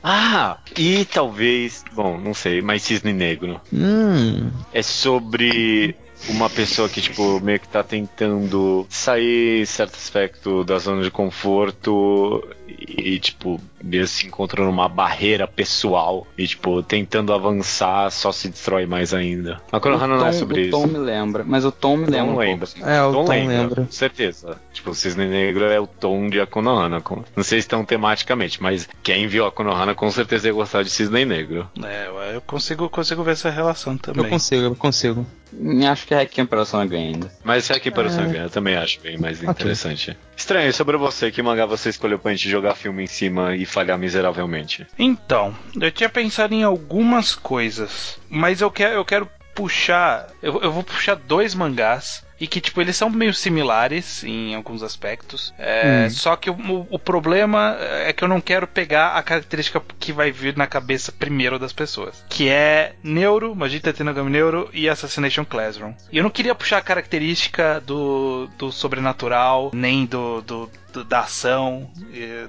[0.08, 3.60] Ah, e talvez, bom, não sei, mas Cisne Negro.
[3.74, 4.52] Hum.
[4.72, 5.96] É sobre
[6.30, 12.44] uma pessoa que, tipo, meio que tá tentando sair certo aspecto da zona de conforto
[12.68, 18.86] e, tipo, mesmo se encontrando uma barreira pessoal e, tipo, tentando avançar só se destrói
[18.86, 19.62] mais ainda.
[19.72, 20.72] A Konohana o não é tom, sobre o isso.
[20.72, 22.68] tom me lembra, mas o tom me lembra Tom um lembra.
[22.68, 22.82] pouco.
[22.84, 22.92] assim.
[22.96, 23.82] É, o Tom lembra, lembra.
[23.86, 24.60] Com certeza.
[24.74, 27.02] Tipo, o Cisne Negro é o tom de Akonohana.
[27.02, 30.90] com- Não sei se tão tematicamente, mas quem viu Akonohana com certeza ia gostar de
[30.90, 31.70] Cisne Negro.
[31.84, 34.24] É, eu consigo, consigo ver essa relação também.
[34.24, 35.26] Eu consigo, eu consigo.
[35.90, 37.32] Acho que Requiem para o sonho ganha ainda.
[37.44, 38.10] Mas aqui para o É.
[38.10, 39.50] sangue, eu também acho bem mais Ok.
[39.52, 40.18] interessante.
[40.36, 43.98] Estranho, sobre você, que mangá você escolheu pra gente jogar filme em cima e falhar
[43.98, 44.86] miseravelmente?
[45.00, 50.28] Então, eu tinha pensado em algumas coisas, mas eu quero, eu quero puxar.
[50.46, 52.24] Eu, eu vou puxar dois mangás.
[52.38, 55.54] E que, tipo, eles são meio similares em alguns aspectos.
[55.58, 56.10] É, Hum.
[56.10, 60.32] Só que o, o- problema é que eu não quero pegar a característica que vai
[60.34, 62.26] vir na cabeça primeiro das pessoas.
[62.28, 65.94] Que é Neuro, Magita Tenogami Neuro e Assassination Classroom.
[66.12, 70.70] E eu não queria puxar a característica do, do sobrenatural, nem do, do-
[71.10, 71.90] da ação,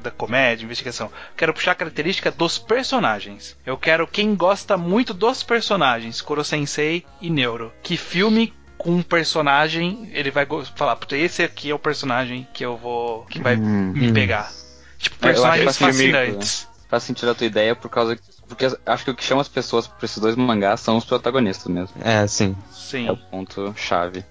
[0.02, 1.10] da comédia, investigação.
[1.36, 3.56] Quero puxar a característica dos personagens.
[3.66, 7.72] Eu quero quem gosta muito dos personagens, Koro Sensei e Neuro.
[7.86, 12.64] Que filme com um personagem, ele vai falar, puta, esse aqui é o personagem que
[12.64, 13.24] eu vou.
[13.26, 13.92] que vai Hum.
[13.94, 14.12] me Hum.
[14.12, 14.52] pegar.
[14.98, 16.68] Tipo, personagens faz sentido, fascinantes.
[16.88, 19.48] Faz sentido a tua ideia por causa que Porque acho que o que chama as
[19.48, 21.94] pessoas pra esses dois mangás são os protagonistas mesmo.
[22.02, 22.56] É, sim.
[22.72, 23.06] Sim.
[23.06, 24.24] É o ponto chave.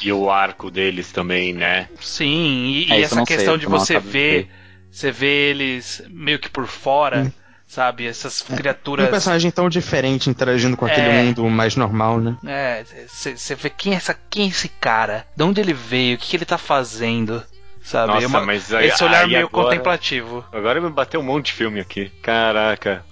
[0.00, 1.88] E o arco deles também, né?
[2.00, 4.48] Sim, e, é, e essa questão sei, de você ver,
[4.92, 7.32] você vê eles meio que por fora.
[7.72, 8.06] Sabe?
[8.06, 9.08] Essas é, criaturas.
[9.08, 12.36] Um personagem tão diferente interagindo com aquele é, mundo mais normal, né?
[12.46, 15.26] É, você vê quem é, essa, quem é esse cara?
[15.34, 16.16] De onde ele veio?
[16.16, 17.42] O que, que ele tá fazendo?
[17.82, 18.12] Sabe?
[18.12, 20.44] Nossa, é uma, mas aí, esse olhar aí meio agora, contemplativo.
[20.52, 22.12] Agora me bateu um monte de filme aqui.
[22.20, 23.02] Caraca.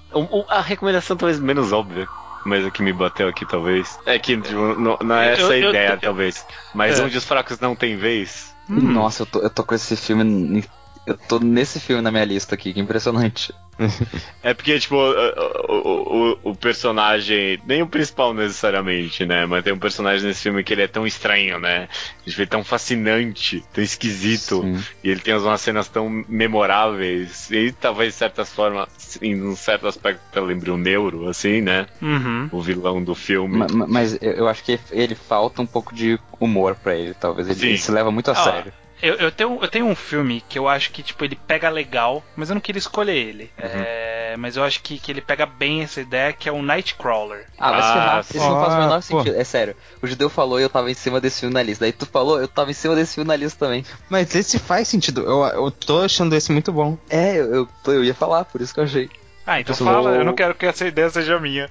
[0.50, 2.06] A recomendação talvez menos óbvia.
[2.44, 3.98] Mas o que me bateu aqui, talvez.
[4.04, 6.46] É que tipo, não, não é essa eu, ideia, eu, talvez.
[6.74, 7.02] Mas é.
[7.02, 8.54] onde os fracos não têm vez.
[8.68, 8.92] Hum.
[8.92, 10.62] Nossa, eu tô, eu tô com esse filme
[11.10, 13.52] eu tô nesse filme na minha lista aqui, que impressionante.
[14.42, 19.46] é porque, tipo, o, o, o, personagem, nem o principal necessariamente, né?
[19.46, 21.88] Mas tem um personagem nesse filme que ele é tão estranho, né?
[22.26, 24.60] Ele é tão fascinante, tão esquisito.
[24.60, 24.84] Sim.
[25.02, 27.50] E ele tem umas cenas tão memoráveis.
[27.50, 28.86] E talvez, de certa forma,
[29.22, 31.86] em um certo aspecto, eu lembre o Neuro, assim, né?
[32.02, 32.48] Uhum.
[32.52, 33.58] O vilão do filme.
[33.58, 37.48] Mas, mas, eu acho que ele falta um pouco de humor para ele, talvez.
[37.48, 38.72] Ele, ele, se leva muito a ah, sério.
[39.02, 42.22] Eu, eu, tenho, eu tenho um filme que eu acho que, tipo, ele pega legal,
[42.36, 43.50] mas eu não queria escolher ele.
[43.58, 43.68] Uhum.
[43.72, 47.46] É, mas eu acho que, que ele pega bem essa ideia, que é o Nightcrawler.
[47.58, 48.16] Ah, vai se ferrar.
[48.16, 49.36] Ah, Isso não faz o menor sentido.
[49.36, 49.76] É sério.
[50.02, 51.84] O judeu falou e eu tava em cima desse filme na lista.
[51.84, 53.84] Daí tu falou, eu tava em cima desse filme na lista também.
[54.08, 55.22] Mas esse faz sentido.
[55.22, 56.98] Eu, eu tô achando esse muito bom.
[57.08, 59.10] É, eu, eu, eu ia falar, por isso que eu achei.
[59.46, 61.68] Ah, então fala, eu não quero que essa ideia seja minha.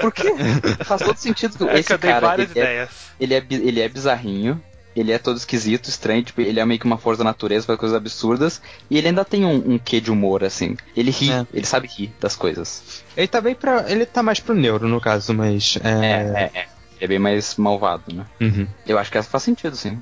[0.00, 0.30] Por quê?
[0.84, 1.68] Faz todo sentido.
[1.68, 2.90] É esse que eu cara, várias ele ideias.
[2.90, 4.62] É, ele, é, ele é bizarrinho,
[4.98, 7.78] ele é todo esquisito, estranho, tipo, ele é meio que uma força da natureza, faz
[7.78, 10.76] coisas absurdas, e ele ainda tem um, um quê de humor, assim.
[10.96, 11.46] Ele ri, é.
[11.52, 13.04] ele sabe rir das coisas.
[13.16, 13.90] Ele tá bem pra.
[13.90, 15.78] Ele tá mais pro neuro, no caso, mas.
[15.82, 16.58] É, é, é.
[16.60, 16.66] é.
[16.96, 18.26] Ele é bem mais malvado, né?
[18.40, 18.66] Uhum.
[18.86, 20.00] Eu acho que essa faz sentido, sim.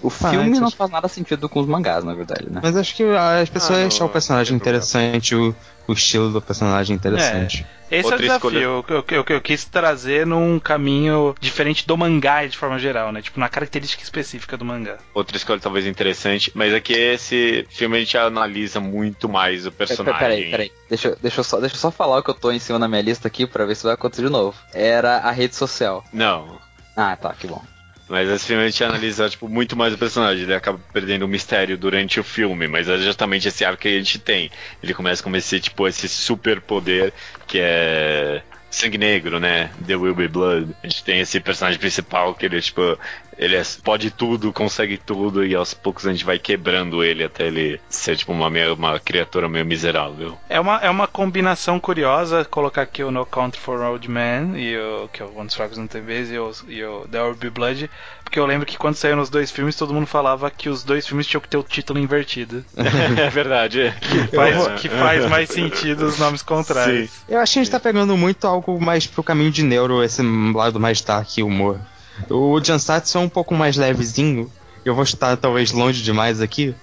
[0.00, 2.60] O filme não faz nada sentido com os mangás, na verdade, né?
[2.62, 5.54] Mas acho que as pessoas ah, acham o personagem interessante, o,
[5.88, 7.66] o estilo do personagem interessante.
[7.90, 11.86] É, esse Outra é o desafio que eu, eu, eu, quis trazer num caminho diferente
[11.86, 13.22] do mangá de forma geral, né?
[13.22, 14.98] Tipo, na característica específica do mangá.
[15.12, 19.72] Outra escolha talvez interessante, mas aqui é esse filme a gente analisa muito mais o
[19.72, 20.20] personagem.
[20.20, 20.72] Peraí, peraí.
[20.88, 22.86] Deixa, deixa, eu só, deixa eu só falar o que eu tô em cima na
[22.86, 24.56] minha lista aqui pra ver se vai acontecer de novo.
[24.72, 26.04] Era a rede social.
[26.12, 26.60] Não.
[26.94, 27.62] Ah, tá, que bom.
[28.08, 31.28] Mas esse filme a gente analisa tipo, muito mais o personagem, ele acaba perdendo o
[31.28, 34.50] mistério durante o filme, mas é justamente esse arco que a gente tem.
[34.82, 37.12] Ele começa com esse, tipo, esse super poder
[37.46, 39.70] que é Sangue Negro, né?
[39.86, 40.74] The Will Be Blood.
[40.82, 42.98] A gente tem esse personagem principal que ele, tipo,
[43.38, 47.46] ele é, pode tudo, consegue tudo, e aos poucos a gente vai quebrando ele até
[47.46, 50.36] ele ser, tipo, uma, uma criatura meio miserável.
[50.48, 54.76] É uma, é uma combinação curiosa colocar aqui o No Country for Old Man, e
[54.76, 57.50] o, que é o One Strikes no TVs, e o, e o The Will Be
[57.50, 57.88] Blood,
[58.24, 61.06] porque eu lembro que quando saíram os dois filmes, todo mundo falava que os dois
[61.06, 62.64] filmes tinham que ter o título invertido.
[62.76, 63.94] é verdade.
[64.00, 67.10] Que faz, que faz mais sentido os nomes contrários.
[67.10, 67.22] Sim.
[67.28, 70.22] Eu acho que a gente tá pegando muito algo mais pro caminho de neuro, esse
[70.52, 71.80] lado mais dark humor.
[72.28, 74.50] O Jansatsu é um pouco mais levezinho.
[74.84, 76.74] Eu vou estar talvez longe demais aqui.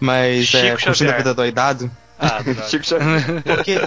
[0.00, 1.90] Mas é, Chico é, curtindo a vida doidado.
[2.18, 2.84] Ah, Chico
[3.44, 3.80] Porque,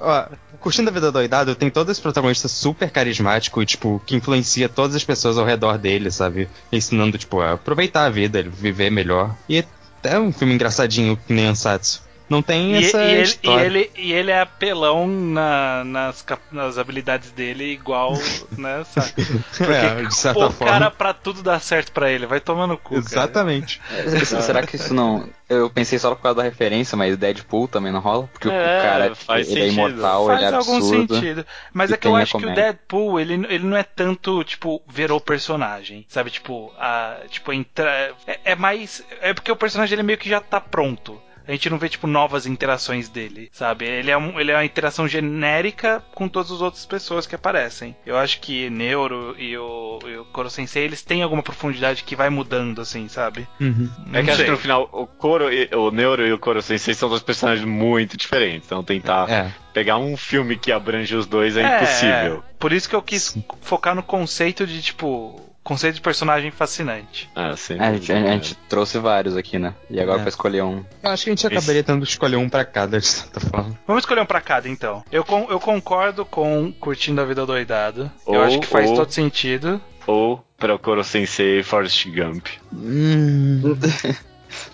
[0.00, 0.26] ó,
[0.58, 4.96] curtindo a vida doidado, tem todo esse protagonista super carismático e, tipo, que influencia todas
[4.96, 6.48] as pessoas ao redor dele, sabe?
[6.72, 9.34] Ensinando, tipo, a aproveitar a vida, viver melhor.
[9.48, 9.64] E
[10.02, 12.07] é um filme engraçadinho, nem Ansatsu.
[12.28, 13.62] Não tem e, essa e ele, história.
[13.62, 18.12] E ele, e ele é apelão na, nas, nas habilidades dele, igual,
[18.56, 19.12] né, sabe?
[19.56, 20.72] Porque é, de certa o forma.
[20.72, 23.80] cara, pra tudo dar certo pra ele, vai tomando cu, Exatamente.
[24.24, 25.28] Será que isso não...
[25.48, 28.28] Eu pensei só por causa da referência, mas Deadpool também não rola?
[28.30, 29.58] Porque é, o cara, ele é sentido.
[29.62, 30.80] é imortal, faz ele é absurdo.
[30.80, 31.46] Faz algum sentido.
[31.72, 35.10] Mas é que eu acho que o Deadpool, ele, ele não é tanto, tipo, ver
[35.10, 36.30] o personagem, sabe?
[36.30, 38.10] Tipo, a, tipo, entrar...
[38.26, 39.02] É, é mais...
[39.22, 41.18] É porque o personagem, ele meio que já tá pronto
[41.48, 43.86] a gente não vê, tipo, novas interações dele, sabe?
[43.86, 47.96] Ele é, um, ele é uma interação genérica com todas as outras pessoas que aparecem.
[48.04, 52.14] Eu acho que Neuro e o, e o Koro Sensei, eles têm alguma profundidade que
[52.14, 53.48] vai mudando, assim, sabe?
[53.58, 53.90] Uhum.
[54.12, 56.92] É que acho que no final, o Koro, e, o Neuro e o Koro Sensei
[56.92, 58.66] são dois personagens muito diferentes.
[58.66, 59.50] Então tentar é.
[59.72, 62.44] pegar um filme que abrange os dois é, é impossível.
[62.58, 63.44] Por isso que eu quis Sim.
[63.62, 67.30] focar no conceito de, tipo, conceito de personagem fascinante.
[67.34, 67.74] Ah, sim.
[67.78, 69.74] É, a, gente, a, gente, trouxe vários aqui, né?
[69.90, 70.22] E agora é.
[70.22, 70.84] vai escolher um.
[71.02, 73.78] Eu acho que a gente acabaria tendo que escolher um pra cada, de certa forma.
[73.86, 75.04] Vamos escolher um pra cada, então.
[75.12, 78.10] Eu, com, eu concordo com Curtindo a Vida Doidado.
[78.24, 79.80] Ou, eu acho que faz ou, todo sentido.
[80.06, 82.46] Ou Procuro Sensei Forrest Gump.
[82.72, 83.76] Hum.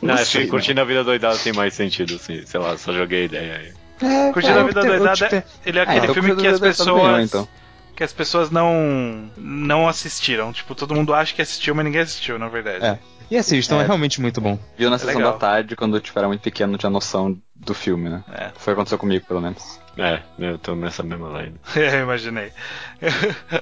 [0.00, 2.46] Não, acho que Curtindo a Vida Doidado tem mais sentido, assim.
[2.46, 3.72] Sei lá, só joguei a ideia aí.
[4.08, 7.02] É, Curtindo a Vida Doidado, ele é aquele ah, filme que as pessoas...
[7.02, 7.48] Melhor, então
[7.94, 10.52] que as pessoas não não assistiram.
[10.52, 12.84] Tipo, todo mundo acha que assistiu, mas ninguém assistiu, na verdade.
[12.84, 12.98] É.
[13.30, 14.58] E assistam, é, é realmente muito bom.
[14.76, 15.32] Viu na é sessão legal.
[15.32, 18.22] da tarde, quando eu tipo, era muito pequeno, não tinha noção do filme, né?
[18.30, 18.50] É.
[18.56, 19.80] Foi o que aconteceu comigo, pelo menos.
[19.96, 21.58] É, eu tô nessa mesma line.
[21.76, 22.52] é, imaginei.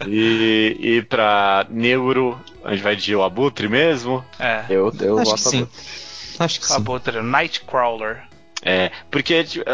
[0.07, 4.25] e, e pra Neuro, a gente vai de O Abutre mesmo?
[4.39, 4.65] É.
[4.69, 5.69] Eu, eu Acho gosto que sim.
[6.39, 6.75] Acho que sim.
[6.75, 8.23] Abutre, Nightcrawler.
[8.65, 9.65] É, porque tipo,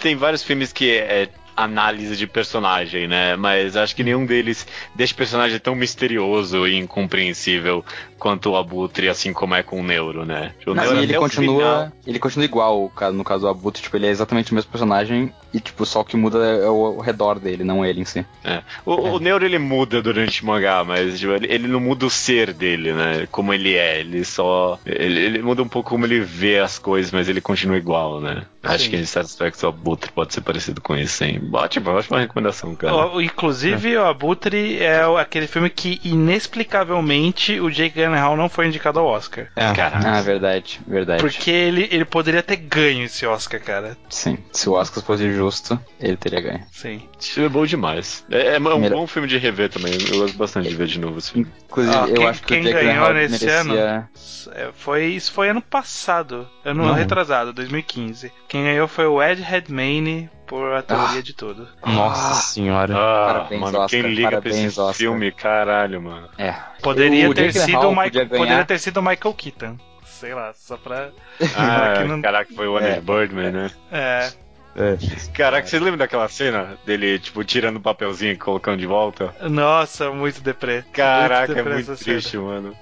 [0.00, 1.28] tem vários filmes que é
[1.62, 3.36] análise de personagem, né?
[3.36, 7.84] Mas acho que nenhum deles deixa o personagem tão misterioso e incompreensível
[8.20, 10.52] quanto o Abutre, assim como é com o Neuro, né?
[10.66, 14.10] O Não, Neuro ele continua, ele continua igual, no caso do Abutre, tipo, ele é
[14.10, 17.64] exatamente o mesmo personagem e tipo, só o que muda é o, o redor dele,
[17.64, 18.24] não ele em si.
[18.44, 18.62] É.
[18.84, 19.10] O, é.
[19.10, 22.52] o Neuro ele muda durante o mangá, mas tipo, ele, ele, não muda o ser
[22.52, 23.26] dele, né?
[23.30, 27.10] Como ele é, ele só ele, ele, muda um pouco como ele vê as coisas,
[27.10, 28.44] mas ele continua igual, né?
[28.62, 31.40] Acho que em certos aspectos o Abutre pode ser parecido com isso, hein?
[31.50, 33.08] Ótimo, ótima recomendação, cara.
[33.08, 34.00] O, inclusive, é.
[34.00, 39.48] o Abutre é aquele filme que inexplicavelmente o Jake Gyllenhaal não foi indicado ao Oscar.
[39.56, 39.72] É.
[39.72, 40.08] Caraca.
[40.08, 41.22] Ah, verdade, verdade.
[41.22, 43.96] Porque ele, ele poderia ter ganho esse Oscar, cara.
[44.08, 46.64] Sim, se o Oscar fosse justo, ele teria ganho.
[46.72, 47.02] Sim.
[47.18, 48.24] Isso é bom demais.
[48.30, 49.92] É, é um bom filme de rever também.
[50.10, 51.50] Eu gosto bastante de ver de novo esse filme.
[51.64, 53.60] Inclusive, ah, eu quem, acho que quem o ganhou nesse merecia...
[53.60, 54.08] ano
[54.52, 56.48] é, foi, isso foi ano passado.
[56.64, 56.94] Ano não.
[56.94, 58.32] retrasado, 2015.
[58.48, 61.22] Quem ganhou foi o Ed Redmayne por a teoria ah.
[61.22, 61.68] de tudo.
[61.86, 62.34] Nossa ah.
[62.34, 62.92] senhora.
[62.92, 64.94] Ah, parabéns, mano, Oscar, quem liga parabéns, pra esse Oscar.
[64.94, 66.28] filme, caralho, mano.
[66.36, 66.56] É.
[66.82, 69.78] Poderia ter sido o Michael, poderia ter sido Michael Keaton.
[70.04, 71.10] Sei lá, só pra.
[71.56, 72.20] Ah, não...
[72.20, 73.00] caraca, foi o One é.
[73.00, 73.70] Birdman, né?
[73.92, 74.32] É.
[74.80, 74.96] É.
[75.34, 79.34] Caraca, vocês lembram daquela cena dele, tipo, tirando o papelzinho e colocando de volta?
[79.42, 80.82] Nossa, muito deprê.
[80.92, 82.42] Caraca, muito deprê é muito triste, cena.
[82.42, 82.76] mano.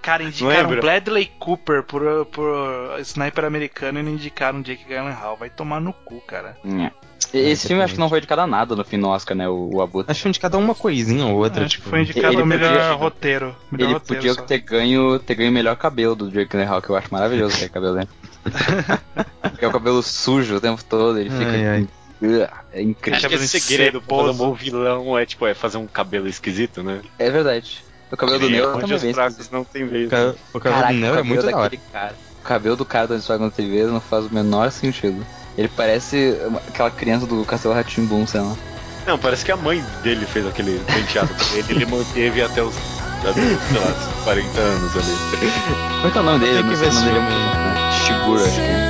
[0.00, 5.36] Cara, indicaram Bradley Cooper por, por Sniper americano e não indicaram Jake Gyllenhaal.
[5.36, 6.56] Vai tomar no cu, cara.
[6.64, 6.90] É.
[7.32, 9.48] Esse filme acho que não foi indicado a nada no fim no Oscar, né?
[9.48, 10.10] O, o Abutre.
[10.10, 11.64] Acho que foi indicado a uma coisinha ou outra.
[11.64, 13.56] Acho tipo, foi indicado ele melhor podia, roteiro.
[13.70, 16.90] Melhor ele roteiro podia ter ganho, ter ganho o melhor cabelo do Jake Gyllenhaal, que
[16.90, 18.08] eu acho maravilhoso aquele cabelo dele.
[19.56, 21.50] Porque é o cabelo sujo o tempo todo, ele fica.
[21.50, 21.88] Ai, ai.
[22.72, 23.18] É incrível.
[23.18, 26.28] Acho que esse segredo pra fazer um bom vilão é, tipo, é fazer um cabelo
[26.28, 27.00] esquisito, né?
[27.18, 27.84] É verdade.
[28.10, 29.14] O cabelo do Neo também vem.
[29.50, 30.06] não tem vez.
[30.52, 31.76] O, cabelo Caraca, do Neo é muito da hora.
[31.92, 32.14] Cara.
[32.40, 35.26] O cabelo do cara do Antigo não tem vez não faz o menor sentido.
[35.58, 36.36] Ele parece
[36.68, 38.56] aquela criança do Castelo Ratimbum, sei lá.
[39.06, 41.72] Não, parece que a mãe dele fez aquele penteado ele.
[41.72, 45.16] Ele manteve até os, sei lá, 40 anos ali.
[46.02, 46.62] Qual é o nome dele?
[46.62, 48.85] Tem que ver se o nome dele é Shiguro, acho que é.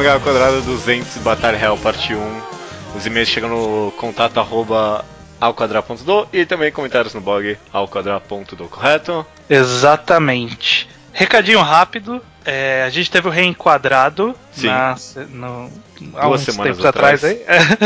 [0.00, 2.40] Mangá Quadrado 200, Batalha Real Parte 1.
[2.96, 5.04] Os e-mails chegam no contato arroba
[5.38, 9.26] alquadra.do e também comentários no blog alquadra.do, correto?
[9.46, 10.88] Exatamente.
[11.12, 12.22] Recadinho rápido.
[12.46, 14.68] É, a gente teve o reenquadrado Sim.
[14.68, 14.96] Na,
[15.28, 15.70] no,
[16.16, 17.38] há Duas uns semanas tempos atrás, aí.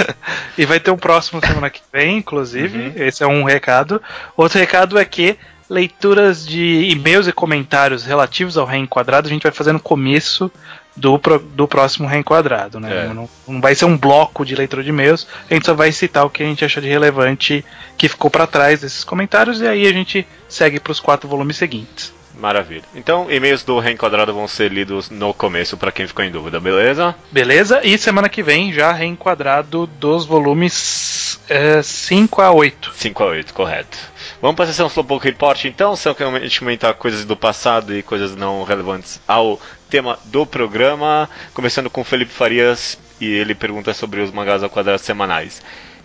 [0.57, 2.79] e vai ter um próximo semana que vem, inclusive.
[2.79, 2.93] Uhum.
[2.95, 4.01] Esse é um recado.
[4.37, 5.37] Outro recado é que
[5.69, 10.49] leituras de e-mails e comentários relativos ao reenquadrado a gente vai fazer no começo
[10.97, 11.21] do,
[11.55, 13.07] do próximo reenquadrado, né?
[13.07, 13.09] É.
[13.09, 16.25] Não, não, vai ser um bloco de leitura de e-mails, a gente só vai citar
[16.25, 17.65] o que a gente achou de relevante
[17.99, 21.57] que ficou para trás desses comentários e aí a gente segue para os quatro volumes
[21.57, 22.13] seguintes.
[22.39, 22.83] Maravilha.
[22.95, 27.15] Então, e-mails do Reenquadrado vão ser lidos no começo para quem ficou em dúvida, beleza?
[27.31, 32.93] Beleza, e semana que vem já reenquadrado dos volumes é, 5 a 8.
[32.95, 33.99] 5 a 8, correto.
[34.41, 37.95] Vamos para a sessão Slowpoke Report então, só que a gente comentar coisas do passado
[37.95, 41.29] e coisas não relevantes ao tema do programa.
[41.53, 45.63] Começando com o Felipe Farias e ele pergunta sobre os mangás ao quadrado semanais.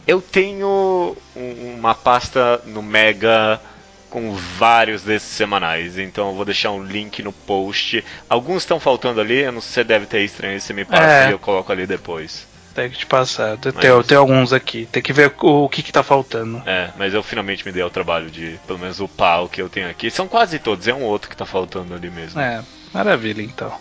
[0.07, 3.59] Eu tenho uma pasta no Mega
[4.09, 8.03] com vários desses semanais, então eu vou deixar um link no post.
[8.27, 11.03] Alguns estão faltando ali, eu não sei se você deve ter estranho, você me passa
[11.03, 11.29] é.
[11.29, 12.47] e eu coloco ali depois.
[12.73, 13.57] Tem que te passar.
[13.57, 14.07] Tem, mas...
[14.07, 14.87] tem alguns aqui.
[14.91, 16.61] Tem que ver o, o que, que tá faltando.
[16.65, 19.69] É, mas eu finalmente me dei o trabalho de, pelo menos, upar o que eu
[19.69, 20.09] tenho aqui.
[20.09, 22.39] São quase todos, é um outro que tá faltando ali mesmo.
[22.39, 23.73] É, maravilha então.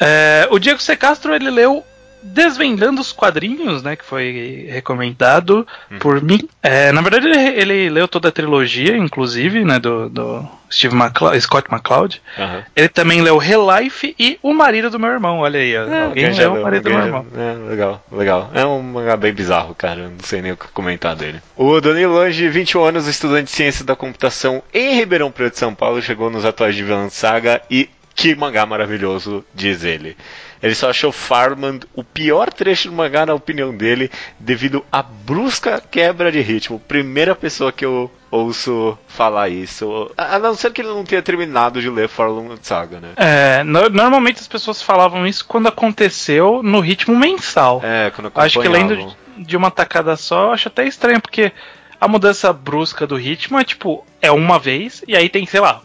[0.00, 0.96] É, o Diego C.
[0.96, 1.84] Castro, ele leu
[2.22, 5.98] Desvendando os Quadrinhos, né, que foi recomendado uhum.
[5.98, 6.48] por mim.
[6.62, 11.40] É, na verdade, ele, ele, leu toda a trilogia, inclusive, né, do, do Steve McCloud,
[11.40, 12.20] Scott McCloud.
[12.36, 12.62] Uhum.
[12.74, 15.74] Ele também leu Relife e O Marido do Meu Irmão, olha aí.
[15.74, 17.26] É, alguém leu O Marido do Meu Irmão.
[17.36, 18.50] É, legal, legal.
[18.54, 21.40] É um mangá bem bizarro, cara, não sei nem o que comentar dele.
[21.56, 26.02] O Danilo Lange, 21 anos, estudante de Ciência da Computação em Ribeirão Preto, São Paulo,
[26.02, 27.88] chegou nos atuais de Villain Saga e
[28.18, 30.16] que mangá maravilhoso, diz ele.
[30.62, 35.82] Ele só achou Farmland o pior trecho do mangá, na opinião dele, devido à brusca
[35.90, 36.80] quebra de ritmo.
[36.80, 40.10] Primeira pessoa que eu ouço falar isso.
[40.16, 43.08] A não ser que ele não tenha terminado de ler Farmland Saga, né?
[43.16, 47.80] É, no, normalmente as pessoas falavam isso quando aconteceu no ritmo mensal.
[47.84, 51.52] É, quando Acho que lendo de, de uma tacada só, eu acho até estranho, porque
[52.00, 55.82] a mudança brusca do ritmo é tipo, é uma vez, e aí tem, sei lá,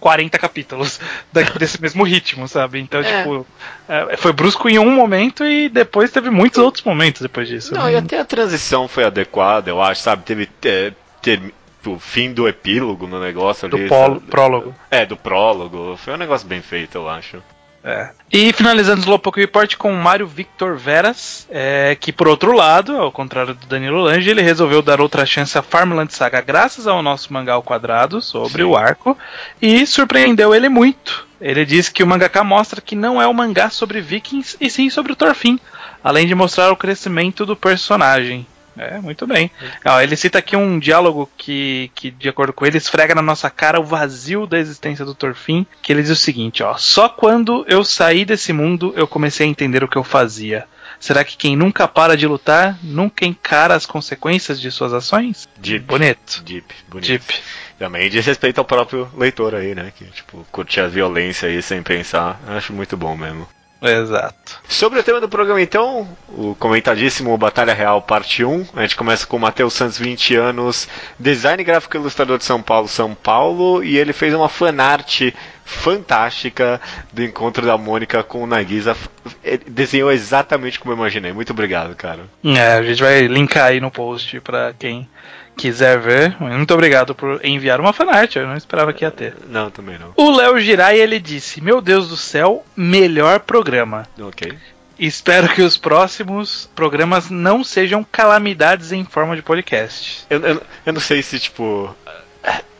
[0.00, 1.00] 40 capítulos
[1.58, 2.78] desse mesmo ritmo, sabe?
[2.80, 3.18] Então, é.
[3.18, 3.46] tipo,
[3.88, 7.74] é, foi brusco em um momento e depois teve muitos outros momentos depois disso.
[7.74, 7.92] Não, né?
[7.92, 10.22] e até a transição foi adequada, eu acho, sabe?
[10.22, 10.48] Teve.
[10.64, 10.92] É,
[11.22, 11.40] ter,
[11.86, 13.84] o fim do epílogo no negócio ali.
[13.84, 14.74] Do prólogo.
[14.90, 15.96] É, do prólogo.
[15.96, 17.42] Foi um negócio bem feito, eu acho.
[17.86, 18.08] É.
[18.32, 22.96] E finalizando o Slowpoke Report com o Mário Victor Veras, é, que por outro lado,
[22.96, 27.00] ao contrário do Danilo Lange, ele resolveu dar outra chance a Farmland Saga graças ao
[27.00, 28.68] nosso mangá ao quadrado sobre Sim.
[28.68, 29.16] o arco
[29.62, 31.24] e surpreendeu ele muito.
[31.40, 34.90] Ele disse que o mangaka mostra que não é um mangá sobre vikings e sim
[34.90, 35.60] sobre o Thorfinn,
[36.02, 38.44] além de mostrar o crescimento do personagem.
[38.76, 39.50] É, muito bem.
[39.84, 43.48] Ó, ele cita aqui um diálogo que, que, de acordo com ele, esfrega na nossa
[43.48, 47.64] cara o vazio da existência do Torfin, que ele diz o seguinte, ó, só quando
[47.68, 50.66] eu saí desse mundo eu comecei a entender o que eu fazia.
[50.98, 55.48] Será que quem nunca para de lutar nunca encara as consequências de suas ações?
[55.58, 55.84] Deep.
[55.84, 56.42] Bonito.
[56.42, 57.08] Deep, bonito.
[57.08, 57.34] Deep.
[57.78, 59.92] Também diz respeito ao próprio leitor aí, né?
[59.94, 62.40] Que, tipo, curte a violência aí sem pensar.
[62.46, 63.46] Acho muito bom mesmo.
[63.82, 64.45] Exato.
[64.68, 68.66] Sobre o tema do programa, então, o comentadíssimo Batalha Real Parte 1.
[68.74, 70.88] A gente começa com o Matheus Santos, 20 anos,
[71.18, 75.32] design gráfico ilustrador de São Paulo, São Paulo, e ele fez uma fanart
[75.64, 76.80] fantástica
[77.12, 78.96] do encontro da Mônica com o Nagisa.
[79.42, 81.32] Ele desenhou exatamente como eu imaginei.
[81.32, 82.24] Muito obrigado, cara.
[82.44, 85.08] É, a gente vai linkar aí no post para quem
[85.56, 88.36] quiser ver, muito obrigado por enviar uma fanart.
[88.36, 89.34] Eu não esperava que ia ter.
[89.48, 90.12] Não, também não.
[90.16, 94.06] O Léo Girai ele disse: Meu Deus do céu, melhor programa.
[94.20, 94.56] Ok.
[94.98, 100.24] Espero que os próximos programas não sejam calamidades em forma de podcast.
[100.30, 101.94] Eu, eu, eu não sei se, tipo.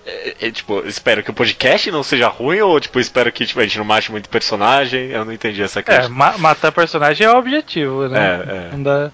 [0.07, 3.59] É, é, tipo, espero que o podcast não seja ruim ou, tipo, espero que tipo,
[3.59, 5.11] a gente não mate muito personagem.
[5.11, 6.07] Eu não entendi essa questão.
[6.07, 8.45] É, ma matar personagem é o objetivo, né?
[8.47, 8.69] É, é.
[8.73, 9.11] Não dá.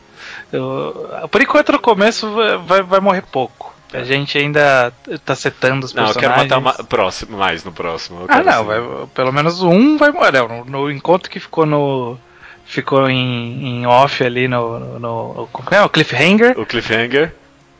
[0.53, 2.31] Eu, por enquanto, no começo
[2.67, 3.73] vai, vai morrer pouco.
[3.93, 4.05] A é.
[4.05, 4.93] gente ainda
[5.25, 6.17] tá setando os personagens.
[6.17, 8.25] Não, eu quero matar próximo, mais no próximo.
[8.29, 8.79] Ah, não, vai,
[9.15, 10.33] pelo menos um vai morrer.
[10.49, 12.17] No, no, encontro que ficou no.
[12.65, 14.79] Ficou em, em off ali no.
[14.79, 15.83] no, no como é?
[15.83, 16.59] O Cliffhanger.
[16.59, 17.35] O Cliffhanger.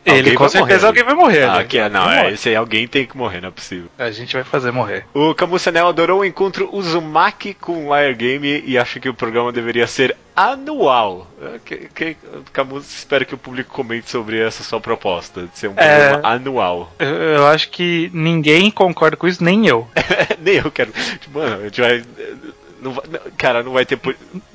[0.05, 0.87] Ele com certeza morrer.
[0.87, 1.43] alguém vai morrer.
[1.43, 1.63] Ah, né?
[1.63, 3.89] que, não, é, esse aí alguém tem que morrer, não é possível.
[3.97, 5.05] A gente vai fazer morrer.
[5.13, 9.51] O Camusanel adorou o encontro Uzumaki com o Wire Game e acha que o programa
[9.51, 11.27] deveria ser anual.
[11.41, 12.17] É, que, que,
[12.51, 16.33] Camus espera que o público comente sobre essa sua proposta de ser um programa é,
[16.35, 16.91] anual.
[16.99, 19.87] Eu, eu, acho que ninguém concorda com isso, nem eu.
[20.41, 20.91] nem eu quero.
[21.31, 22.03] Mano, a gente vai
[22.83, 23.03] não vai,
[23.37, 23.97] cara, não vai ter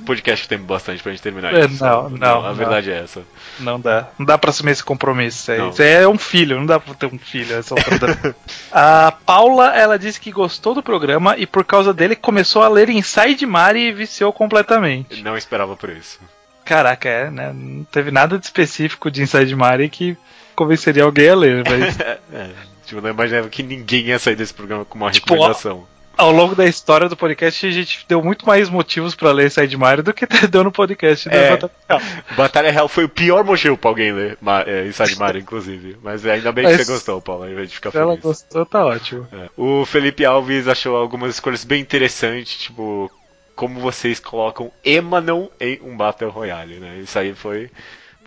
[0.05, 1.83] podcast que tem bastante pra gente terminar é, isso.
[1.83, 2.47] Não, não, não.
[2.47, 3.23] A verdade é essa.
[3.59, 4.09] Não dá.
[4.19, 5.51] Não dá pra assumir esse compromisso.
[5.51, 7.49] É, isso é um filho, não dá pra ter um filho.
[8.71, 12.91] A Paula, ela disse que gostou do programa e por causa dele começou a ler
[12.91, 15.23] Inside Mari e viciou completamente.
[15.23, 16.21] Não esperava por isso.
[16.65, 17.53] Caraca, é, né?
[17.55, 20.17] Não teve nada de específico de Inside Mari que
[20.55, 21.99] convenceria alguém a ler, mas.
[22.33, 22.51] é,
[22.85, 25.87] tipo, não imaginava que ninguém ia sair desse programa com uma tipo, recomendação
[26.19, 29.77] ao longo da história do podcast, a gente deu muito mais motivos para ler Side
[29.77, 32.01] Mario do que deu no podcast é, Batalha Real.
[32.37, 35.97] Batalha Real foi o pior motivo pra alguém ler é, Inside Mario, inclusive.
[36.03, 38.07] Mas ainda bem que Mas, você gostou, Paulo, ao invés de ficar feliz.
[38.07, 39.29] ela gostou, tá ótimo.
[39.33, 39.49] É.
[39.57, 43.09] O Felipe Alves achou algumas escolhas bem interessantes, tipo,
[43.55, 46.99] como vocês colocam Emanon em um Battle Royale, né?
[46.99, 47.71] Isso aí foi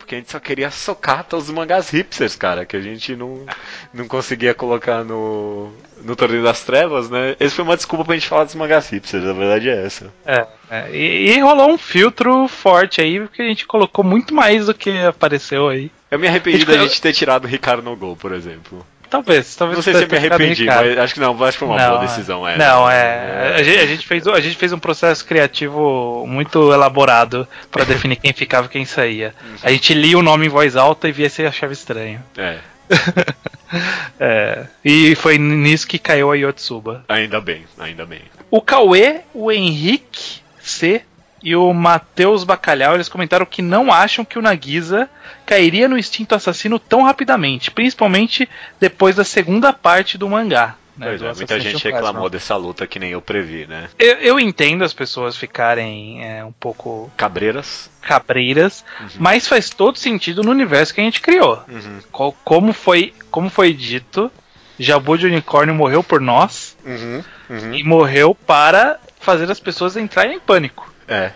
[0.02, 3.46] porque a gente só queria socar todos os mangás hipsters, cara, que a gente não,
[3.94, 5.72] não conseguia colocar no,
[6.02, 7.36] no Torneio das Trevas, né?
[7.38, 10.12] Esse foi uma desculpa pra gente falar dos mangás hipsters, a verdade é essa.
[10.26, 14.66] É, é e, e, rolou um filtro forte aí, porque a gente colocou muito mais
[14.66, 15.90] do que apareceu aí.
[16.10, 18.84] Eu me arrependi da gente ter tirado o Ricardo no gol, por exemplo.
[19.12, 19.76] Talvez, talvez.
[19.76, 21.90] Não sei se eu me arrependi, mas acho que não, acho que foi uma não,
[21.90, 22.48] boa decisão.
[22.48, 23.56] É, não, é.
[23.56, 28.16] A gente, a, gente fez, a gente fez um processo criativo muito elaborado para definir
[28.16, 29.34] quem ficava e quem saía.
[29.62, 32.22] A gente lia o nome em voz alta e via se achava estranho.
[32.38, 32.58] É.
[34.18, 34.64] é.
[34.82, 37.04] E foi nisso que caiu a Yotsuba.
[37.06, 38.22] Ainda bem, ainda bem.
[38.50, 41.02] O Cauê, o Henrique C
[41.42, 45.08] e o Matheus Bacalhau, eles comentaram que não acham que o Nagisa
[45.44, 48.48] cairia no instinto assassino tão rapidamente, principalmente
[48.80, 50.76] depois da segunda parte do mangá.
[50.96, 53.88] Né, pois é, muita gente reclamou dessa luta que nem eu previ, né?
[53.98, 57.10] Eu, eu entendo as pessoas ficarem é, um pouco.
[57.16, 57.90] Cabreiras.
[58.02, 59.08] Cabreiras, uhum.
[59.18, 61.62] mas faz todo sentido no universo que a gente criou.
[61.66, 62.34] Uhum.
[62.44, 64.30] Como, foi, como foi dito,
[64.78, 67.24] Jabu de Unicórnio morreu por nós uhum.
[67.48, 67.74] uhum.
[67.74, 70.91] e morreu para fazer as pessoas entrarem em pânico.
[71.08, 71.32] É,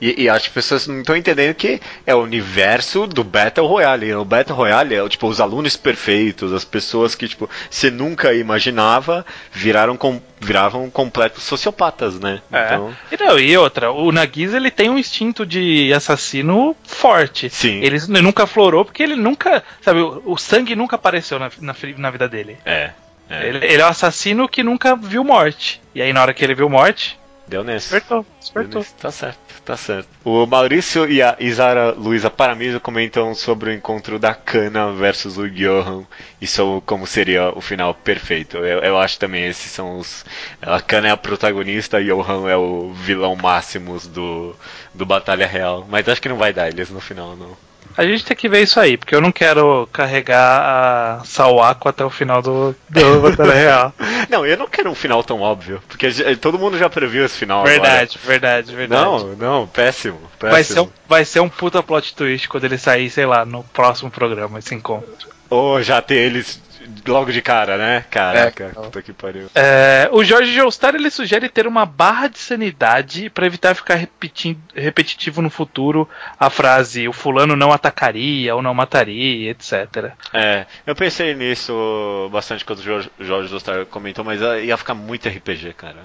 [0.00, 4.14] e, e as pessoas não estão entendendo que é o universo do Battle Royale.
[4.14, 9.24] O Battle Royale é tipo os alunos perfeitos, as pessoas que tipo você nunca imaginava
[9.52, 12.42] viraram com, viravam completos sociopatas, né?
[12.52, 12.66] É.
[12.66, 12.96] Então...
[13.10, 17.48] E, não, e outra, o Nagisa ele tem um instinto de assassino forte.
[17.48, 17.80] Sim.
[17.82, 22.10] Ele nunca florou porque ele nunca, sabe, o, o sangue nunca apareceu na, na, na
[22.10, 22.58] vida dele.
[22.64, 22.90] É.
[23.30, 23.48] É.
[23.48, 25.80] Ele, ele, é um assassino que nunca viu morte.
[25.94, 27.18] E aí, na hora que ele viu morte.
[27.46, 27.90] Deu nesse.
[27.90, 28.84] Despertou, despertou.
[29.00, 30.08] Tá certo tá certo.
[30.24, 35.48] O Maurício e a Isara Luiza Paramiso comentam sobre o encontro da Kana versus o
[35.48, 36.04] Johan
[36.40, 38.58] e sobre como seria o final perfeito.
[38.58, 40.24] Eu, eu acho também esses são os.
[40.60, 44.54] A Kana é a protagonista e o Johan é o vilão máximo do,
[44.92, 45.86] do Batalha Real.
[45.88, 47.56] Mas acho que não vai dar eles no final, não.
[47.96, 52.04] A gente tem que ver isso aí, porque eu não quero carregar a Sawako até
[52.04, 53.94] o final do, do Batalha Real.
[54.28, 57.62] Não, eu não quero um final tão óbvio, porque todo mundo já previu esse final
[57.64, 58.28] Verdade, agora.
[58.28, 59.04] verdade, verdade.
[59.04, 60.52] Não, não, péssimo, péssimo.
[60.52, 63.62] Vai ser, um, vai ser um puta plot twist quando ele sair, sei lá, no
[63.62, 65.28] próximo programa, esse encontro.
[65.48, 66.60] Ou já ter eles
[67.06, 68.04] logo de cara, né?
[68.10, 69.48] Caraca, é, puta que pariu.
[69.54, 74.60] É, o Jorge Joestar ele sugere ter uma barra de sanidade para evitar ficar repetindo,
[74.74, 76.08] repetitivo no futuro
[76.38, 80.12] a frase o fulano não atacaria ou não mataria, etc.
[80.32, 85.28] É, eu pensei nisso bastante quando o Jorge, Jorge Joestar comentou, mas ia ficar muito
[85.28, 86.04] RPG, cara.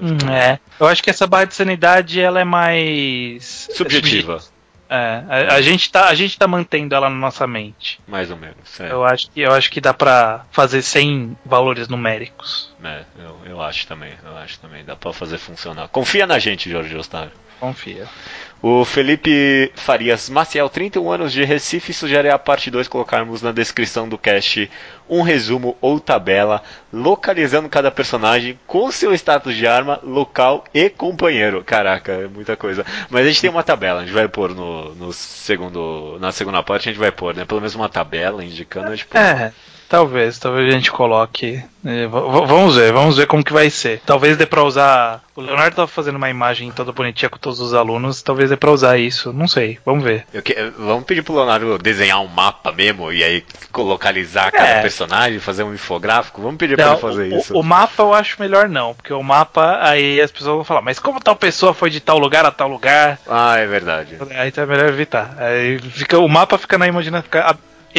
[0.00, 4.42] Hum, é, eu acho que essa barra de sanidade ela é mais subjetiva.
[4.88, 8.00] É, a, a, gente tá, a gente tá mantendo ela na nossa mente.
[8.06, 8.80] Mais ou menos.
[8.80, 8.92] É.
[8.92, 12.74] Eu, acho que, eu acho que dá pra fazer sem valores numéricos.
[12.82, 14.12] É, eu, eu acho também.
[14.24, 14.84] Eu acho também.
[14.84, 15.88] Dá pra fazer funcionar.
[15.88, 17.32] Confia na gente, Jorge Ostávio.
[17.58, 18.06] Confia.
[18.62, 24.08] O Felipe Farias Maciel, 31 anos de Recife, sugere a parte 2 colocarmos na descrição
[24.08, 24.70] do cast
[25.08, 31.62] um resumo ou tabela localizando cada personagem com seu status de arma, local e companheiro.
[31.62, 32.84] Caraca, é muita coisa.
[33.10, 36.62] Mas a gente tem uma tabela, a gente vai pôr no, no segundo, na segunda
[36.62, 37.44] parte, a gente vai pôr, né?
[37.44, 38.96] Pelo menos uma tabela indicando.
[38.96, 39.52] Tipo, é.
[39.88, 41.62] Talvez, talvez a gente coloque.
[41.84, 44.00] É, vamos ver, vamos ver como que vai ser.
[44.04, 45.22] Talvez dê pra usar.
[45.36, 48.72] O Leonardo tava fazendo uma imagem toda bonitinha com todos os alunos, talvez dê pra
[48.72, 49.32] usar isso.
[49.32, 50.26] Não sei, vamos ver.
[50.42, 50.54] Que...
[50.76, 53.44] vamos pedir pro Leonardo desenhar um mapa mesmo e aí
[53.76, 54.82] localizar cada é.
[54.82, 56.42] personagem, fazer um infográfico.
[56.42, 57.56] Vamos pedir não, pra ele fazer o, isso.
[57.56, 60.98] O mapa eu acho melhor não, porque o mapa aí as pessoas vão falar, mas
[60.98, 63.20] como tal pessoa foi de tal lugar a tal lugar?
[63.28, 64.16] Ah, é verdade.
[64.34, 65.36] Aí então é melhor evitar.
[65.38, 67.28] Aí fica, o mapa fica na imaginação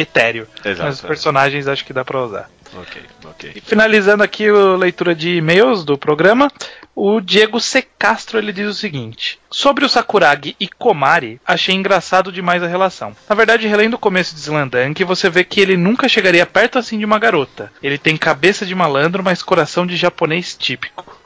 [0.00, 0.46] etéreo.
[0.64, 2.48] Exato, mas os personagens acho que dá pra usar.
[2.74, 3.52] Ok, ok.
[3.56, 6.50] E finalizando aqui a leitura de e-mails do programa,
[6.94, 7.82] o Diego C.
[7.98, 13.16] Castro ele diz o seguinte: Sobre o Sakuragi e Komari, achei engraçado demais a relação.
[13.28, 16.98] Na verdade, relendo o começo de Slandunk, você vê que ele nunca chegaria perto assim
[16.98, 17.72] de uma garota.
[17.82, 21.18] Ele tem cabeça de malandro, mas coração de japonês típico.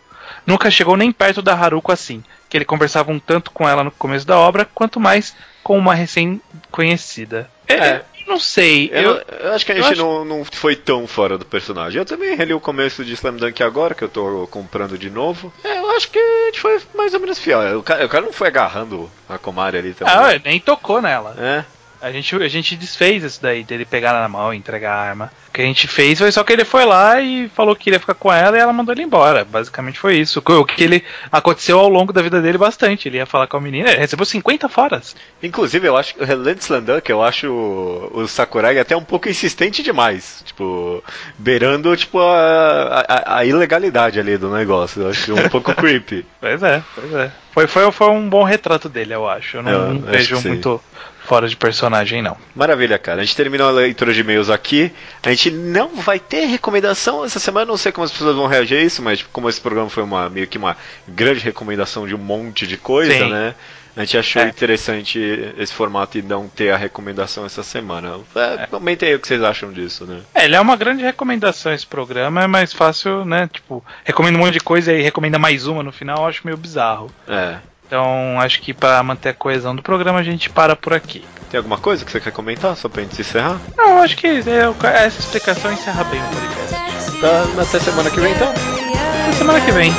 [0.47, 3.91] Nunca chegou nem perto da Haruko assim, que ele conversava um tanto com ela no
[3.91, 7.49] começo da obra, quanto mais com uma recém-conhecida.
[7.69, 8.91] É, é, não sei.
[8.93, 10.03] Eu, eu, eu acho que a gente acho...
[10.03, 11.99] não, não foi tão fora do personagem.
[11.99, 15.53] Eu também reli o começo de Slam Dunk agora, que eu tô comprando de novo.
[15.65, 17.79] É, eu acho que a gente foi mais ou menos fiel.
[17.79, 20.15] O cara, o cara não foi agarrando a Komari ali também.
[20.15, 21.35] Ah, nem tocou nela.
[21.39, 21.65] É.
[22.03, 25.31] A gente, a gente desfez isso daí, dele pegar na mão e entregar a arma.
[25.49, 28.01] O que a gente fez foi só que ele foi lá e falou que iria
[28.01, 29.45] ficar com ela e ela mandou ele embora.
[29.45, 30.43] Basicamente foi isso.
[30.45, 33.07] O que ele aconteceu ao longo da vida dele bastante.
[33.07, 35.15] Ele ia falar com a menina, ele recebeu 50 foras.
[35.41, 39.81] Inclusive, eu acho que o Relentless que eu acho o, Sakuragi até um pouco insistente
[39.81, 40.43] demais.
[40.45, 41.05] Tipo,
[41.39, 45.03] beirando tipo, a, a, a ilegalidade ali do negócio.
[45.03, 46.27] Eu acho um pouco creepy.
[46.41, 47.31] Pois é, pois é.
[47.53, 49.59] Foi, foi, foi um bom retrato dele, eu acho.
[49.59, 50.81] Eu não, eu, não vejo muito
[51.25, 52.37] fora de personagem, não.
[52.55, 53.23] Maravilha, cara.
[53.23, 54.93] A gente terminou a leitura de e-mails aqui.
[55.23, 57.67] A gente não vai ter recomendação essa semana.
[57.67, 60.03] Não sei como as pessoas vão reagir a isso, mas tipo, como esse programa foi
[60.03, 63.31] uma, meio que uma grande recomendação de um monte de coisa, Sim.
[63.31, 63.55] né?
[63.95, 64.49] A gente achou é.
[64.49, 65.19] interessante
[65.59, 68.19] esse formato e não ter a recomendação essa semana.
[68.35, 68.67] É, é.
[68.67, 70.23] Comentem aí o que vocês acham disso, né?
[70.35, 73.51] É, ele é uma grande recomendação esse programa, é mais fácil, né?
[73.53, 76.57] Tipo, recomenda um monte de coisa e recomenda mais uma no final, eu acho meio
[76.57, 77.11] bizarro.
[77.29, 77.59] É.
[77.93, 81.23] Então, acho que para manter a coesão do programa, a gente para por aqui.
[81.51, 83.61] Tem alguma coisa que você quer comentar só pra gente encerrar?
[83.77, 87.21] Não, acho que é, essa explicação encerra bem o podcast.
[87.21, 88.49] Tá, até semana que vem então.
[88.49, 89.93] Até semana que vem.